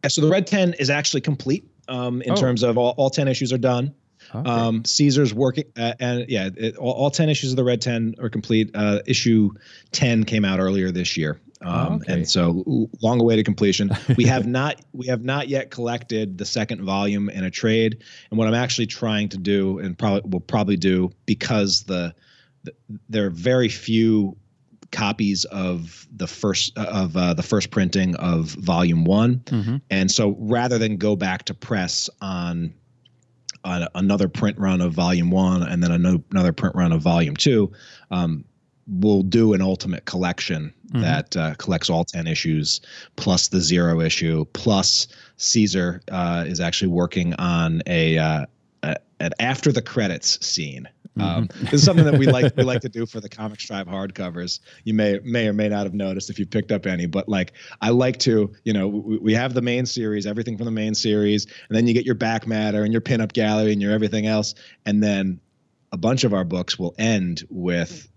[0.03, 2.36] Yeah, so the Red Ten is actually complete um, in oh.
[2.36, 3.95] terms of all, all ten issues are done.
[4.36, 4.47] Okay.
[4.47, 8.13] Um, Cesar's working, uh, and yeah, it, all, all, ten issues of the Red Ten
[8.22, 8.69] are complete.
[8.76, 9.49] Uh, issue
[9.91, 12.14] ten came out earlier this year, um, okay.
[12.14, 13.91] And so long awaited completion.
[14.18, 18.03] We have not we have not yet collected the second volume in a trade.
[18.30, 22.14] And what I'm actually trying to do, and probably will probably do, because the,
[22.64, 22.74] the
[23.09, 24.38] there are very few
[24.91, 29.78] copies of the first of uh, the first printing of volume one, mm-hmm.
[29.89, 32.74] and so rather than go back to press on
[33.64, 37.72] on another print run of volume one and then another print run of volume two,
[38.09, 38.43] um,
[38.88, 41.02] we'll do an ultimate collection mm-hmm.
[41.02, 42.82] that uh, collects all 10 issues
[43.16, 45.08] plus the zero issue plus
[45.38, 48.46] Cesar uh, is actually working on a uh,
[48.84, 50.88] an after the credits scene.
[51.20, 51.66] Um, mm-hmm.
[51.66, 54.60] this is something that we like we like to do for the ComixTribe hardcovers.
[54.86, 57.54] You may may or may not have noticed if you picked up any, but like
[57.82, 60.96] I like to, you know, we, we have the main series, everything from the main
[60.96, 64.26] series, and then you get your back matter and your pinup gallery and your everything
[64.26, 64.56] else,
[64.86, 65.40] and then
[65.92, 68.11] a bunch of our books will end with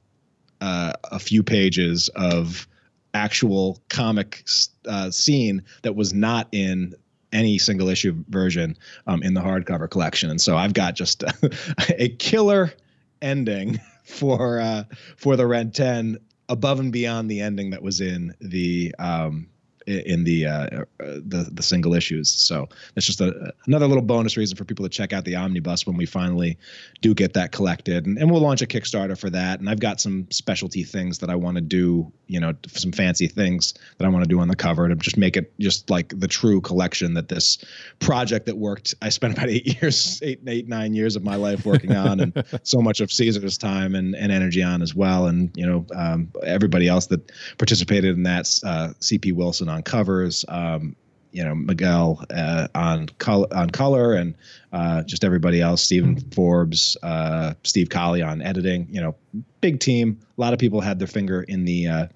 [0.65, 2.67] uh, a few pages of
[3.13, 4.47] actual comic
[4.89, 6.95] uh, scene that was not in
[7.33, 10.31] any single issue version um, in the hardcover collection.
[10.31, 11.35] And so I've got just a,
[11.99, 12.73] a killer
[13.21, 14.85] ending for uh,
[15.19, 16.17] for the Red Ten
[16.49, 19.49] above and beyond the ending that was in the um,
[19.87, 22.31] in the uh, uh, the the single issues.
[22.31, 25.87] So that's just a, another little bonus reason for people to check out the omnibus
[25.87, 26.59] when we finally
[27.01, 29.61] do get that collected, and, and we'll launch a Kickstarter for that.
[29.61, 33.27] And I've got some specialty things that I want to do, you know, some fancy
[33.27, 36.19] things that I want to do on the cover to just make it just like
[36.19, 37.59] the true collection that this
[38.01, 38.95] project that worked.
[39.03, 42.45] I spent about eight years, eight eight nine years of my life working on, and
[42.63, 46.31] so much of Cesar's time and, and energy on as well, and you know um,
[46.43, 50.97] everybody else that participated in that, uh, CP Wilson on covers, um,
[51.33, 54.35] you know Miguel uh, on color on color, and
[54.73, 55.83] uh, just everybody else.
[55.83, 58.87] Stephen Forbes, uh, Steve Colley on editing.
[58.91, 59.17] You know,
[59.61, 60.21] big team.
[60.39, 62.07] A lot of people had their finger in the uh,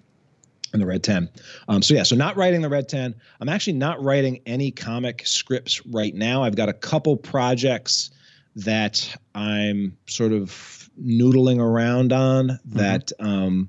[0.73, 1.29] in the Red Ten.
[1.67, 3.15] Um, so yeah, so not writing the Red Ten.
[3.41, 6.45] I'm actually not writing any comic scripts right now.
[6.45, 8.11] I've got a couple projects
[8.55, 12.79] that I'm sort of noodling around on mm-hmm.
[12.79, 13.13] that.
[13.19, 13.69] Um,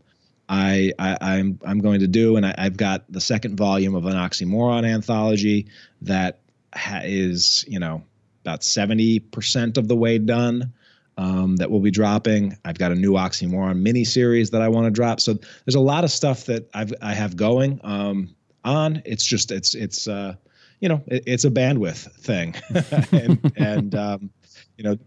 [0.50, 3.94] I, I am I'm, I'm going to do, and I, have got the second volume
[3.94, 5.68] of an oxymoron anthology
[6.02, 6.40] that
[6.74, 8.04] ha- is you know
[8.44, 10.74] about seventy percent of the way done.
[11.18, 12.58] Um, that will be dropping.
[12.64, 15.20] I've got a new oxymoron mini series that I want to drop.
[15.20, 15.34] So
[15.66, 18.34] there's a lot of stuff that I've I have going um,
[18.64, 19.02] on.
[19.06, 20.36] It's just it's it's uh,
[20.80, 22.56] you know it, it's a bandwidth thing,
[23.12, 24.30] and and um,
[24.78, 24.98] you know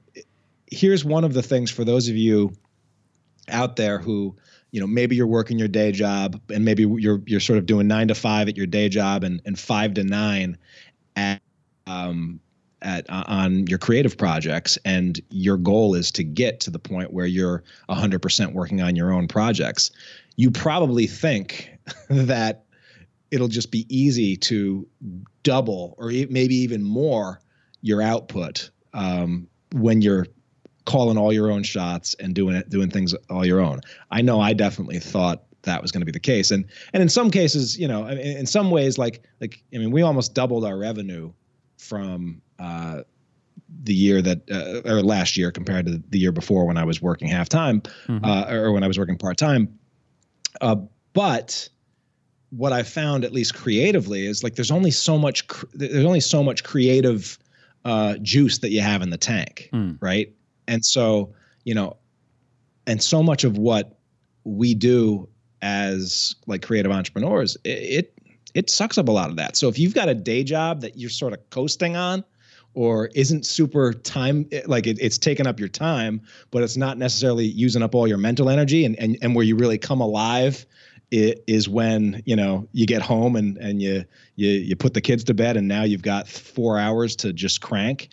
[0.71, 2.53] here's one of the things for those of you
[3.49, 4.37] out there who
[4.73, 7.87] you know maybe you're working your day job and maybe you're you're sort of doing
[7.87, 10.59] nine to five at your day job and and five to nine
[11.17, 11.41] at
[11.87, 12.41] um
[12.83, 14.79] at uh, on your creative projects.
[14.85, 19.13] And your goal is to get to the point where you're 100% working on your
[19.13, 19.91] own projects.
[20.37, 21.71] You probably think
[22.11, 22.65] that
[23.31, 24.87] it'll just be easy to
[25.43, 27.41] double or maybe even more
[27.81, 30.27] your output um, when you're
[30.85, 33.81] calling all your own shots and doing it, doing things all your own.
[34.11, 37.09] I know I definitely thought that was going to be the case, and and in
[37.09, 40.77] some cases, you know, in some ways, like like I mean, we almost doubled our
[40.77, 41.33] revenue
[41.79, 43.03] from uh,
[43.85, 47.01] the year that uh, or last year compared to the year before when I was
[47.01, 48.25] working half time mm-hmm.
[48.25, 49.79] uh, or when I was working part time.
[50.61, 50.77] Uh,
[51.13, 51.69] but
[52.51, 56.21] what I found, at least creatively, is like there's only so much cr- there's only
[56.21, 57.39] so much creative
[57.85, 59.97] uh, juice that you have in the tank, mm.
[60.01, 60.33] right?
[60.69, 61.33] And so,
[61.65, 61.97] you know,
[62.87, 63.99] and so much of what
[64.45, 65.29] we do
[65.61, 68.19] as like creative entrepreneurs, it, it
[68.55, 69.57] it sucks up a lot of that.
[69.57, 72.23] So if you've got a day job that you're sort of coasting on,
[72.75, 77.45] or isn't super time like it, it's taking up your time but it's not necessarily
[77.45, 80.65] using up all your mental energy and and, and where you really come alive
[81.11, 84.05] it is when you know you get home and and you
[84.37, 87.61] you you put the kids to bed and now you've got four hours to just
[87.61, 88.09] crank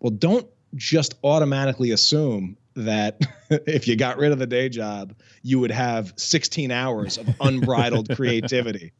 [0.00, 5.58] well don't just automatically assume that if you got rid of the day job, you
[5.60, 8.92] would have 16 hours of unbridled creativity.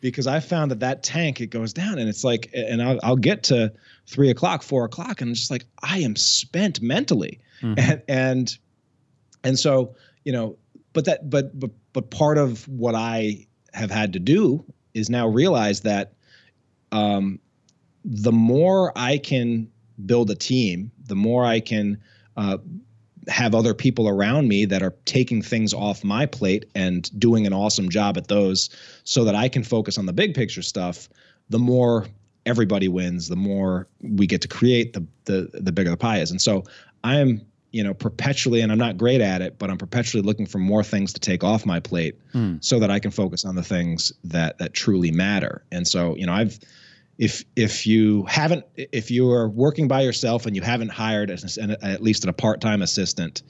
[0.00, 3.16] Because I found that that tank it goes down, and it's like, and I'll, I'll
[3.16, 3.72] get to
[4.06, 7.78] three o'clock, four o'clock, and I'm just like, I am spent mentally, mm-hmm.
[7.78, 8.58] and and
[9.42, 10.58] and so you know,
[10.92, 15.26] but that, but but but part of what I have had to do is now
[15.26, 16.12] realize that
[16.92, 17.40] um,
[18.04, 19.70] the more I can
[20.06, 22.00] build a team, the more I can
[22.36, 22.58] uh,
[23.28, 27.52] have other people around me that are taking things off my plate and doing an
[27.52, 28.70] awesome job at those
[29.04, 31.08] so that I can focus on the big picture stuff,
[31.48, 32.06] the more
[32.46, 36.30] everybody wins, the more we get to create, the the the bigger the pie is.
[36.30, 36.64] And so
[37.02, 37.40] I am,
[37.72, 40.84] you know, perpetually, and I'm not great at it, but I'm perpetually looking for more
[40.84, 42.62] things to take off my plate mm.
[42.62, 45.64] so that I can focus on the things that that truly matter.
[45.72, 46.58] And so, you know, I've
[47.18, 51.76] if if you haven't if you are working by yourself and you haven't hired an,
[51.82, 53.42] at least a part-time assistant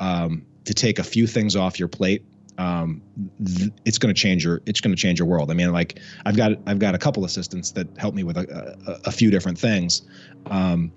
[0.00, 2.24] um, to take a few things off your plate
[2.58, 3.00] um,
[3.44, 5.50] th- it's going to change your it's going to change your world.
[5.50, 8.76] I mean like i've got i've got a couple assistants that help me with a,
[8.86, 10.02] a, a few different things
[10.46, 10.92] um,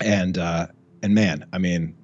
[0.00, 0.66] and uh,
[1.02, 1.96] and man i mean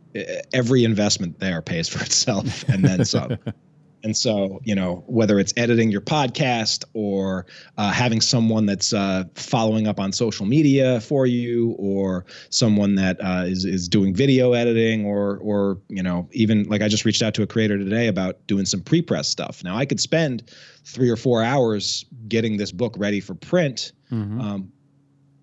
[0.52, 3.36] every investment there pays for itself and then some
[4.04, 7.46] And so, you know, whether it's editing your podcast or
[7.78, 13.18] uh, having someone that's uh, following up on social media for you, or someone that
[13.24, 17.22] uh, is is doing video editing, or or you know, even like I just reached
[17.22, 19.64] out to a creator today about doing some pre-press stuff.
[19.64, 20.52] Now I could spend
[20.84, 24.38] three or four hours getting this book ready for print, mm-hmm.
[24.38, 24.72] um,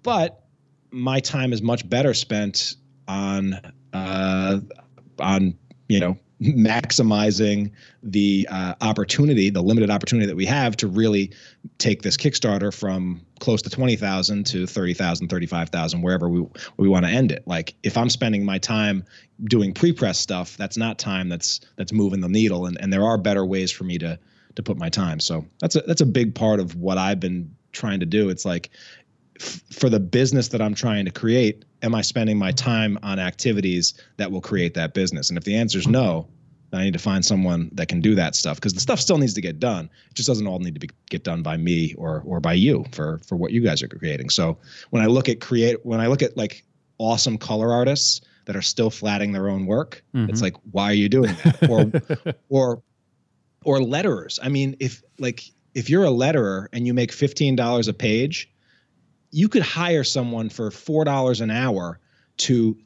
[0.04, 0.46] but
[0.92, 2.76] my time is much better spent
[3.08, 3.60] on
[3.92, 4.60] uh,
[5.18, 5.58] on
[5.90, 7.72] you know maximizing
[8.02, 11.32] the uh, opportunity, the limited opportunity that we have to really
[11.78, 16.46] take this Kickstarter from close to 20,000 to 30,000, 35,000, wherever we,
[16.78, 17.44] we want to end it.
[17.46, 19.06] Like if I'm spending my time
[19.44, 22.66] doing pre-press stuff, that's not time that's, that's moving the needle.
[22.66, 24.18] And, and there are better ways for me to,
[24.56, 25.20] to put my time.
[25.20, 28.30] So that's a, that's a big part of what I've been trying to do.
[28.30, 28.72] It's like
[29.42, 33.20] f- for the business that I'm trying to create, am I spending my time on
[33.20, 35.30] activities that will create that business?
[35.30, 36.28] And if the answer is no,
[36.74, 39.34] I need to find someone that can do that stuff because the stuff still needs
[39.34, 39.90] to get done.
[40.10, 42.86] It just doesn't all need to be get done by me or or by you
[42.92, 44.30] for for what you guys are creating.
[44.30, 44.58] So
[44.92, 46.64] when I look at create when I look at like
[46.98, 50.30] awesome color artists that are still flatting their own work, mm-hmm.
[50.30, 51.70] it's like why are you doing that?
[51.70, 52.84] or or
[53.66, 54.40] or letterers.
[54.42, 58.51] I mean, if like if you're a letterer and you make fifteen dollars a page,
[59.32, 62.00] you could hire someone for four dollars an hour
[62.38, 62.78] to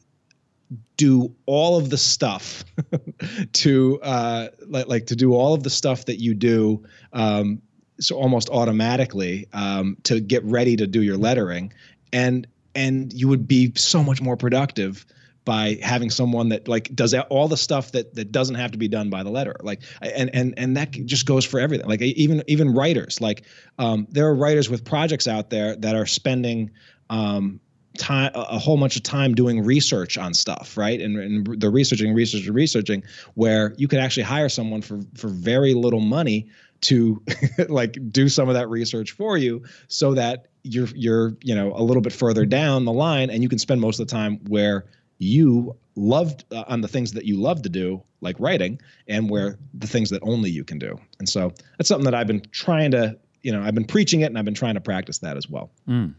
[0.98, 2.64] do all of the stuff
[3.54, 6.84] to uh, like, like to do all of the stuff that you do
[7.14, 7.62] um,
[8.00, 11.72] so almost automatically um, to get ready to do your lettering.
[12.12, 15.06] And and you would be so much more productive
[15.46, 18.88] by having someone that like does all the stuff that that doesn't have to be
[18.88, 19.56] done by the letter.
[19.62, 21.88] Like and and and that just goes for everything.
[21.88, 23.44] Like even even writers like
[23.78, 26.72] um, there are writers with projects out there that are spending
[27.10, 27.60] um,
[27.98, 31.00] time a whole bunch of time doing research on stuff right?
[31.00, 33.04] And, and the researching researching researching
[33.36, 36.48] where you could actually hire someone for for very little money
[36.82, 37.22] to
[37.70, 41.84] like do some of that research for you so that you're you're you know a
[41.84, 44.86] little bit further down the line and you can spend most of the time where
[45.18, 49.58] you loved uh, on the things that you love to do like writing and where
[49.74, 52.92] the things that only you can do and so that's something that i've been trying
[52.92, 55.50] to you know i've been preaching it and i've been trying to practice that as
[55.50, 56.14] well mm.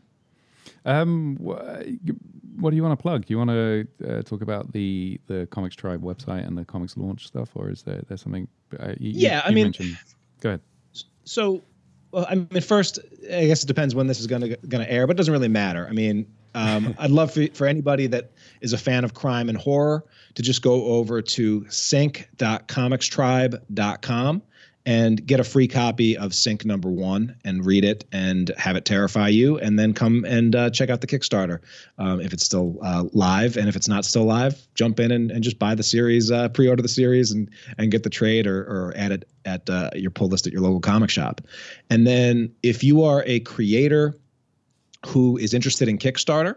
[0.84, 3.26] Um, what do you want to plug?
[3.26, 7.50] Do you want to uh, talk about the the ComixTribe website and the ComixLaunch stuff,
[7.54, 8.48] or is there there something?
[8.78, 9.96] Uh, you, yeah, you, I mean, mentioned...
[10.40, 10.60] go ahead.
[11.24, 11.62] So,
[12.12, 14.90] well, I mean, first, I guess it depends when this is going to going to
[14.90, 15.86] air, but it doesn't really matter.
[15.88, 16.26] I mean,
[16.56, 18.32] um, I'd love for for anybody that
[18.62, 20.04] is a fan of crime and horror
[20.34, 24.42] to just go over to sink.comixtribe.com
[24.86, 28.84] and get a free copy of Sink Number One and read it and have it
[28.84, 31.58] terrify you, and then come and uh, check out the Kickstarter
[31.98, 35.32] um, if it's still uh, live, and if it's not still live, jump in and,
[35.32, 38.62] and just buy the series, uh, pre-order the series, and and get the trade or
[38.62, 41.40] or add it at uh, your pull list at your local comic shop.
[41.90, 44.14] And then if you are a creator
[45.04, 46.56] who is interested in Kickstarter,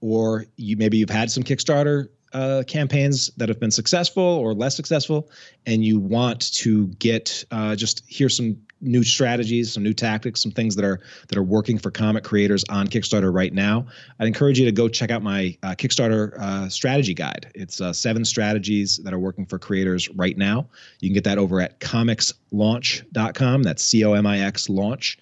[0.00, 4.74] or you maybe you've had some Kickstarter uh, campaigns that have been successful or less
[4.74, 5.30] successful,
[5.66, 10.52] and you want to get uh, just hear some new strategies, some new tactics, some
[10.52, 13.86] things that are that are working for comic creators on Kickstarter right now,
[14.18, 17.50] I'd encourage you to go check out my uh, Kickstarter uh, strategy guide.
[17.54, 20.68] It's uh, seven strategies that are working for creators right now.
[21.00, 23.62] You can get that over at comixlaunch.com.
[23.62, 25.18] That's C O M I X launch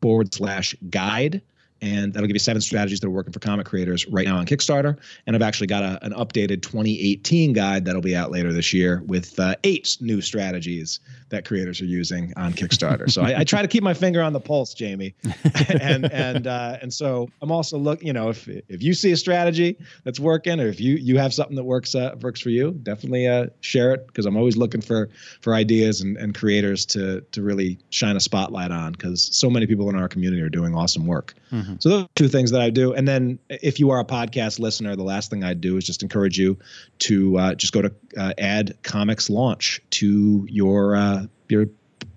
[0.00, 1.42] forward slash guide
[1.82, 4.46] and that'll give you seven strategies that are working for comic creators right now on
[4.46, 4.98] Kickstarter.
[5.26, 9.02] And I've actually got a, an updated 2018 guide that'll be out later this year
[9.06, 13.10] with uh, eight new strategies that creators are using on Kickstarter.
[13.10, 15.14] so I, I, try to keep my finger on the pulse, Jamie,
[15.80, 18.02] and and uh, and so I'm also look.
[18.02, 21.34] You know, if if you see a strategy that's working, or if you you have
[21.34, 24.80] something that works uh, works for you, definitely uh, share it because I'm always looking
[24.80, 25.08] for
[25.40, 29.66] for ideas and, and creators to to really shine a spotlight on because so many
[29.66, 31.34] people in our community are doing awesome work.
[31.50, 31.65] Mm-hmm.
[31.78, 32.92] So those are two things that I do.
[32.92, 36.02] And then if you are a podcast listener, the last thing I'd do is just
[36.02, 36.58] encourage you
[37.00, 41.66] to uh, just go to uh, add ComixLaunch to your uh, your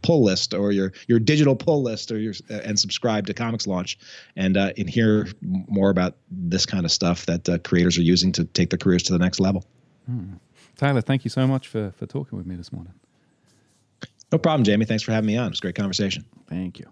[0.02, 3.98] pull list or your your digital pull list or your uh, and subscribe to ComixLaunch
[4.36, 8.32] and uh, and hear more about this kind of stuff that uh, creators are using
[8.34, 9.66] to take their careers to the next level.
[10.06, 10.34] Hmm.
[10.78, 12.94] Tyler, thank you so much for for talking with me this morning.
[14.32, 14.86] No problem, Jamie.
[14.86, 15.50] Thanks for having me on.
[15.50, 16.26] It's a great conversation.
[16.48, 16.86] Thank you.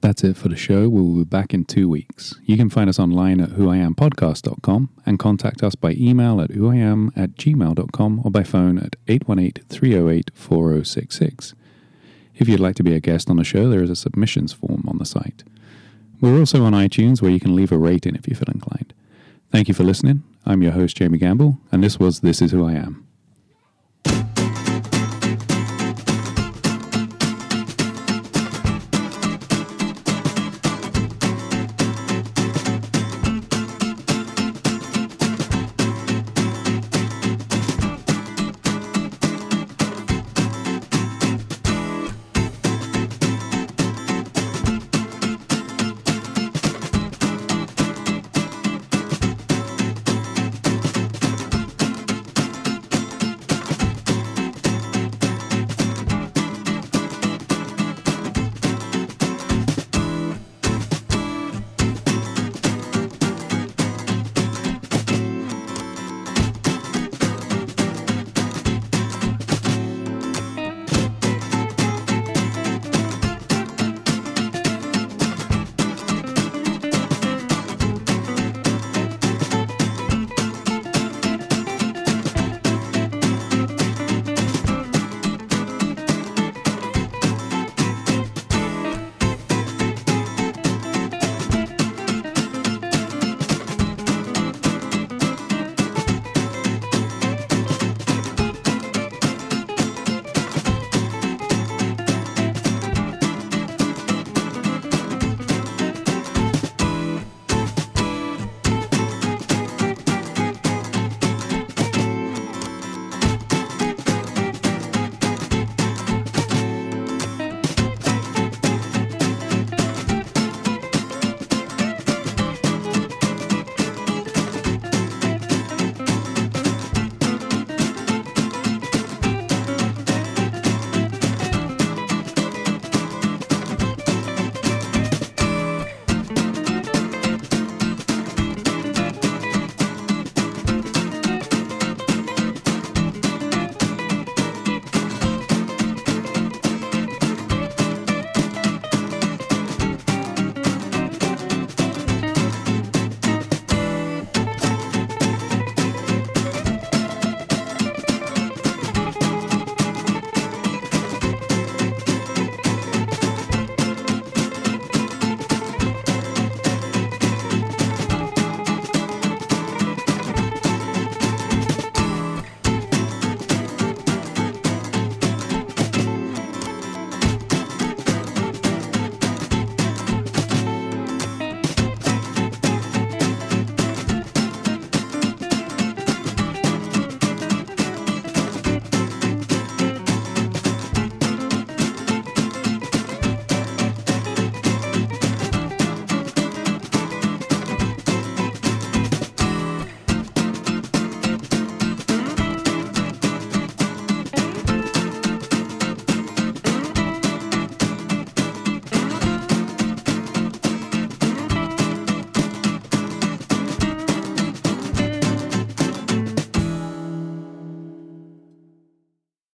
[0.00, 0.88] That's it for the show.
[0.88, 2.34] We'll be back in two weeks.
[2.44, 7.32] You can find us online at whoiampodcast.com and contact us by email at whoiam at
[7.32, 11.54] gmail.com or by phone at 818 308 4066.
[12.34, 14.84] If you'd like to be a guest on the show, there is a submissions form
[14.88, 15.44] on the site.
[16.20, 18.94] We're also on iTunes where you can leave a rating if you feel inclined.
[19.52, 20.22] Thank you for listening.
[20.46, 23.09] I'm your host, Jamie Gamble, and this was This Is Who I Am.